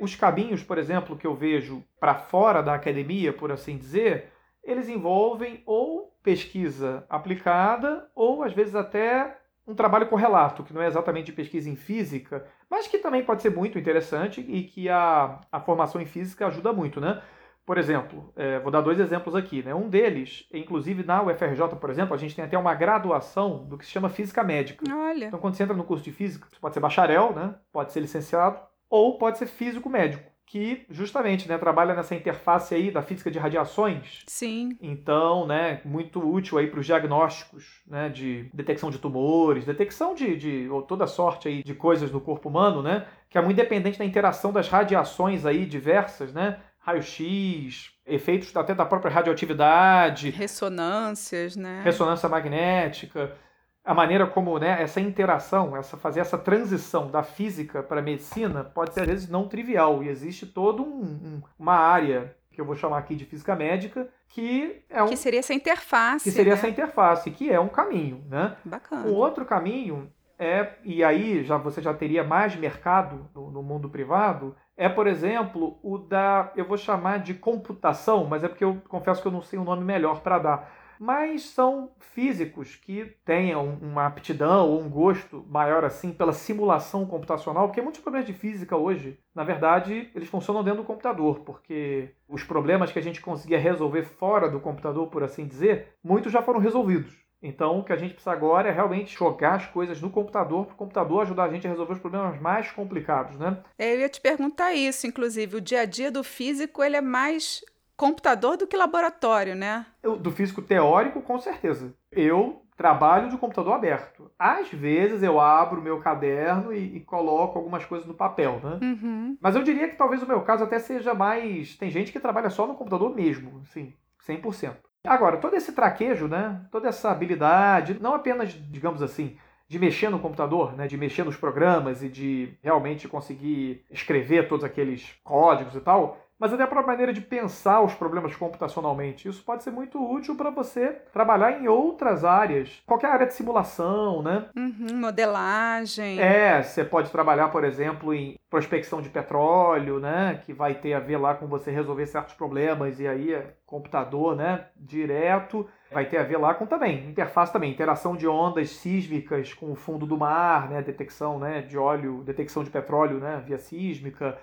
Os 0.00 0.14
caminhos, 0.14 0.62
por 0.62 0.78
exemplo, 0.78 1.16
que 1.16 1.26
eu 1.26 1.34
vejo 1.34 1.82
para 1.98 2.14
fora 2.14 2.62
da 2.62 2.74
academia, 2.74 3.32
por 3.32 3.50
assim 3.50 3.76
dizer, 3.76 4.30
eles 4.62 4.88
envolvem 4.88 5.64
ou 5.66 6.16
pesquisa 6.22 7.04
aplicada 7.08 8.08
ou 8.14 8.44
às 8.44 8.52
vezes 8.52 8.76
até 8.76 9.39
um 9.70 9.74
trabalho 9.74 10.08
correlato, 10.08 10.64
que 10.64 10.74
não 10.74 10.82
é 10.82 10.86
exatamente 10.86 11.32
pesquisa 11.32 11.70
em 11.70 11.76
física, 11.76 12.44
mas 12.68 12.88
que 12.88 12.98
também 12.98 13.22
pode 13.22 13.42
ser 13.42 13.50
muito 13.50 13.78
interessante 13.78 14.40
e 14.40 14.64
que 14.64 14.88
a, 14.88 15.40
a 15.50 15.60
formação 15.60 16.00
em 16.00 16.06
física 16.06 16.46
ajuda 16.46 16.72
muito, 16.72 17.00
né? 17.00 17.22
Por 17.64 17.78
exemplo, 17.78 18.32
é, 18.34 18.58
vou 18.58 18.72
dar 18.72 18.80
dois 18.80 18.98
exemplos 18.98 19.36
aqui. 19.36 19.62
Né? 19.62 19.72
Um 19.72 19.88
deles, 19.88 20.48
inclusive 20.52 21.04
na 21.04 21.22
UFRJ, 21.22 21.76
por 21.80 21.88
exemplo, 21.88 22.14
a 22.14 22.16
gente 22.16 22.34
tem 22.34 22.44
até 22.44 22.58
uma 22.58 22.74
graduação 22.74 23.64
do 23.64 23.78
que 23.78 23.84
se 23.84 23.92
chama 23.92 24.08
física 24.08 24.42
médica. 24.42 24.84
Olha. 24.92 25.26
Então, 25.26 25.38
quando 25.38 25.54
você 25.54 25.62
entra 25.62 25.76
no 25.76 25.84
curso 25.84 26.02
de 26.02 26.10
física, 26.10 26.48
você 26.50 26.58
pode 26.58 26.74
ser 26.74 26.80
bacharel, 26.80 27.32
né? 27.32 27.54
pode 27.72 27.92
ser 27.92 28.00
licenciado, 28.00 28.58
ou 28.88 29.18
pode 29.18 29.38
ser 29.38 29.46
físico 29.46 29.88
médico 29.88 30.29
que 30.50 30.84
justamente 30.90 31.48
né, 31.48 31.56
trabalha 31.56 31.94
nessa 31.94 32.12
interface 32.12 32.74
aí 32.74 32.90
da 32.90 33.00
física 33.02 33.30
de 33.30 33.38
radiações. 33.38 34.24
Sim. 34.26 34.76
Então, 34.82 35.46
né, 35.46 35.80
muito 35.84 36.18
útil 36.18 36.58
aí 36.58 36.66
para 36.66 36.80
os 36.80 36.86
diagnósticos 36.86 37.80
né, 37.86 38.08
de 38.08 38.50
detecção 38.52 38.90
de 38.90 38.98
tumores, 38.98 39.64
detecção 39.64 40.12
de, 40.12 40.36
de 40.36 40.68
ou 40.68 40.82
toda 40.82 41.06
sorte 41.06 41.46
aí 41.46 41.62
de 41.62 41.72
coisas 41.72 42.10
no 42.10 42.20
corpo 42.20 42.48
humano, 42.48 42.82
né, 42.82 43.06
que 43.28 43.38
é 43.38 43.40
muito 43.40 43.58
dependente 43.58 43.96
da 43.96 44.04
interação 44.04 44.52
das 44.52 44.68
radiações 44.68 45.46
aí 45.46 45.64
diversas, 45.64 46.32
né, 46.32 46.58
raio-x, 46.80 47.92
efeitos 48.04 48.54
até 48.56 48.74
da 48.74 48.84
própria 48.84 49.12
radioatividade, 49.12 50.30
ressonâncias, 50.30 51.54
né, 51.54 51.80
ressonância 51.84 52.28
magnética 52.28 53.36
a 53.84 53.94
maneira 53.94 54.26
como 54.26 54.58
né, 54.58 54.82
essa 54.82 55.00
interação, 55.00 55.76
essa 55.76 55.96
fazer 55.96 56.20
essa 56.20 56.38
transição 56.38 57.10
da 57.10 57.22
física 57.22 57.82
para 57.82 58.00
a 58.00 58.02
medicina 58.02 58.62
pode 58.62 58.92
ser 58.92 59.00
às 59.00 59.06
vezes 59.06 59.28
não 59.28 59.48
trivial 59.48 60.02
e 60.02 60.08
existe 60.08 60.46
toda 60.46 60.82
um, 60.82 61.02
um, 61.02 61.42
uma 61.58 61.74
área 61.74 62.36
que 62.52 62.60
eu 62.60 62.64
vou 62.64 62.76
chamar 62.76 62.98
aqui 62.98 63.14
de 63.14 63.24
física 63.24 63.54
médica 63.56 64.08
que 64.28 64.82
é 64.90 65.02
um 65.02 65.06
que 65.06 65.16
seria 65.16 65.40
essa 65.40 65.54
interface 65.54 66.24
que 66.24 66.30
seria 66.30 66.52
né? 66.52 66.58
essa 66.58 66.68
interface 66.68 67.30
que 67.30 67.50
é 67.50 67.58
um 67.58 67.68
caminho, 67.68 68.24
né? 68.28 68.56
Bacana. 68.64 69.08
Um 69.08 69.14
outro 69.14 69.44
caminho 69.44 70.12
é 70.38 70.74
e 70.84 71.02
aí 71.02 71.42
já 71.42 71.56
você 71.56 71.80
já 71.80 71.94
teria 71.94 72.22
mais 72.22 72.54
mercado 72.56 73.30
no, 73.34 73.50
no 73.50 73.62
mundo 73.62 73.88
privado 73.88 74.54
é 74.76 74.88
por 74.88 75.06
exemplo 75.06 75.78
o 75.82 75.96
da 75.96 76.52
eu 76.54 76.66
vou 76.66 76.76
chamar 76.76 77.18
de 77.18 77.34
computação, 77.34 78.26
mas 78.26 78.44
é 78.44 78.48
porque 78.48 78.64
eu 78.64 78.80
confesso 78.88 79.22
que 79.22 79.28
eu 79.28 79.32
não 79.32 79.42
sei 79.42 79.58
o 79.58 79.62
um 79.62 79.64
nome 79.64 79.84
melhor 79.84 80.20
para 80.20 80.38
dar 80.38 80.79
mas 81.00 81.44
são 81.44 81.92
físicos 81.98 82.76
que 82.76 83.16
tenham 83.24 83.78
uma 83.80 84.04
aptidão 84.04 84.68
ou 84.68 84.82
um 84.82 84.90
gosto 84.90 85.46
maior 85.48 85.82
assim 85.82 86.12
pela 86.12 86.34
simulação 86.34 87.06
computacional, 87.06 87.68
porque 87.68 87.80
muitos 87.80 88.02
problemas 88.02 88.26
de 88.26 88.34
física 88.34 88.76
hoje, 88.76 89.18
na 89.34 89.42
verdade, 89.42 90.10
eles 90.14 90.28
funcionam 90.28 90.62
dentro 90.62 90.82
do 90.82 90.86
computador, 90.86 91.40
porque 91.40 92.10
os 92.28 92.44
problemas 92.44 92.92
que 92.92 92.98
a 92.98 93.02
gente 93.02 93.22
conseguia 93.22 93.58
resolver 93.58 94.02
fora 94.02 94.50
do 94.50 94.60
computador, 94.60 95.06
por 95.06 95.24
assim 95.24 95.46
dizer, 95.46 95.94
muitos 96.04 96.30
já 96.30 96.42
foram 96.42 96.60
resolvidos. 96.60 97.18
Então, 97.42 97.78
o 97.78 97.84
que 97.84 97.92
a 97.92 97.96
gente 97.96 98.12
precisa 98.12 98.32
agora 98.32 98.68
é 98.68 98.72
realmente 98.72 99.16
jogar 99.16 99.54
as 99.54 99.66
coisas 99.66 99.98
no 100.00 100.10
computador, 100.10 100.66
para 100.66 100.74
o 100.74 100.76
computador 100.76 101.22
ajudar 101.22 101.44
a 101.44 101.50
gente 101.50 101.66
a 101.66 101.70
resolver 101.70 101.94
os 101.94 101.98
problemas 101.98 102.38
mais 102.38 102.70
complicados, 102.70 103.38
né? 103.38 103.56
É, 103.78 103.94
eu 103.94 104.00
ia 104.00 104.08
te 104.10 104.20
perguntar 104.20 104.74
isso, 104.74 105.06
inclusive, 105.06 105.56
o 105.56 105.60
dia 105.60 105.80
a 105.80 105.84
dia 105.86 106.10
do 106.10 106.22
físico, 106.22 106.84
ele 106.84 106.96
é 106.96 107.00
mais 107.00 107.64
computador 108.00 108.56
do 108.56 108.66
que 108.66 108.78
laboratório, 108.78 109.54
né? 109.54 109.84
Eu, 110.02 110.16
do 110.16 110.32
físico 110.32 110.62
teórico, 110.62 111.20
com 111.20 111.38
certeza. 111.38 111.94
Eu 112.10 112.62
trabalho 112.74 113.28
de 113.28 113.36
computador 113.36 113.74
aberto. 113.74 114.30
Às 114.38 114.70
vezes 114.70 115.22
eu 115.22 115.38
abro 115.38 115.82
meu 115.82 116.00
caderno 116.00 116.72
e, 116.72 116.96
e 116.96 117.00
coloco 117.00 117.58
algumas 117.58 117.84
coisas 117.84 118.08
no 118.08 118.14
papel, 118.14 118.58
né? 118.64 118.78
Uhum. 118.80 119.36
Mas 119.38 119.54
eu 119.54 119.62
diria 119.62 119.86
que 119.86 119.96
talvez 119.96 120.22
o 120.22 120.26
meu 120.26 120.40
caso 120.40 120.64
até 120.64 120.78
seja 120.78 121.12
mais. 121.12 121.76
Tem 121.76 121.90
gente 121.90 122.10
que 122.10 122.18
trabalha 122.18 122.48
só 122.48 122.66
no 122.66 122.74
computador 122.74 123.14
mesmo, 123.14 123.62
sim, 123.66 123.92
100%. 124.26 124.76
Agora, 125.06 125.36
todo 125.36 125.54
esse 125.54 125.72
traquejo, 125.72 126.26
né? 126.26 126.64
Toda 126.72 126.88
essa 126.88 127.10
habilidade, 127.10 127.98
não 128.00 128.14
apenas, 128.14 128.48
digamos 128.50 129.02
assim, 129.02 129.36
de 129.68 129.78
mexer 129.78 130.08
no 130.08 130.18
computador, 130.18 130.74
né, 130.74 130.88
de 130.88 130.96
mexer 130.96 131.22
nos 131.22 131.36
programas 131.36 132.02
e 132.02 132.08
de 132.08 132.58
realmente 132.60 133.06
conseguir 133.06 133.84
escrever 133.88 134.48
todos 134.48 134.64
aqueles 134.64 135.14
códigos 135.22 135.76
e 135.76 135.80
tal, 135.80 136.18
mas 136.40 136.54
até 136.54 136.62
a 136.62 136.66
própria 136.66 136.86
maneira 136.86 137.12
de 137.12 137.20
pensar 137.20 137.82
os 137.82 137.92
problemas 137.92 138.34
computacionalmente. 138.34 139.28
Isso 139.28 139.44
pode 139.44 139.62
ser 139.62 139.70
muito 139.70 140.02
útil 140.02 140.34
para 140.34 140.48
você 140.48 140.96
trabalhar 141.12 141.60
em 141.60 141.68
outras 141.68 142.24
áreas, 142.24 142.82
qualquer 142.86 143.08
área 143.08 143.26
de 143.26 143.34
simulação, 143.34 144.22
né? 144.22 144.46
Uhum, 144.56 144.96
modelagem. 144.96 146.18
É, 146.18 146.62
você 146.62 146.82
pode 146.82 147.10
trabalhar, 147.10 147.48
por 147.48 147.62
exemplo, 147.62 148.14
em 148.14 148.38
prospecção 148.48 149.02
de 149.02 149.10
petróleo, 149.10 150.00
né? 150.00 150.40
Que 150.44 150.54
vai 150.54 150.74
ter 150.74 150.94
a 150.94 150.98
ver 150.98 151.18
lá 151.18 151.34
com 151.34 151.46
você 151.46 151.70
resolver 151.70 152.06
certos 152.06 152.34
problemas 152.34 152.98
e 152.98 153.06
aí 153.06 153.34
é 153.34 153.54
computador, 153.66 154.34
né? 154.34 154.64
Direto. 154.74 155.68
Vai 155.92 156.06
ter 156.06 156.18
a 156.18 156.22
ver 156.22 156.38
lá 156.38 156.54
com 156.54 156.66
também, 156.66 157.08
interface 157.08 157.52
também, 157.52 157.70
interação 157.70 158.16
de 158.16 158.26
ondas 158.26 158.70
sísmicas 158.70 159.52
com 159.52 159.72
o 159.72 159.74
fundo 159.74 160.06
do 160.06 160.16
mar, 160.16 160.70
né? 160.70 160.80
Detecção 160.80 161.38
né, 161.38 161.60
de 161.60 161.76
óleo, 161.76 162.22
detecção 162.24 162.64
de 162.64 162.70
petróleo, 162.70 163.18
né? 163.18 163.42
Via 163.44 163.58
sísmica 163.58 164.38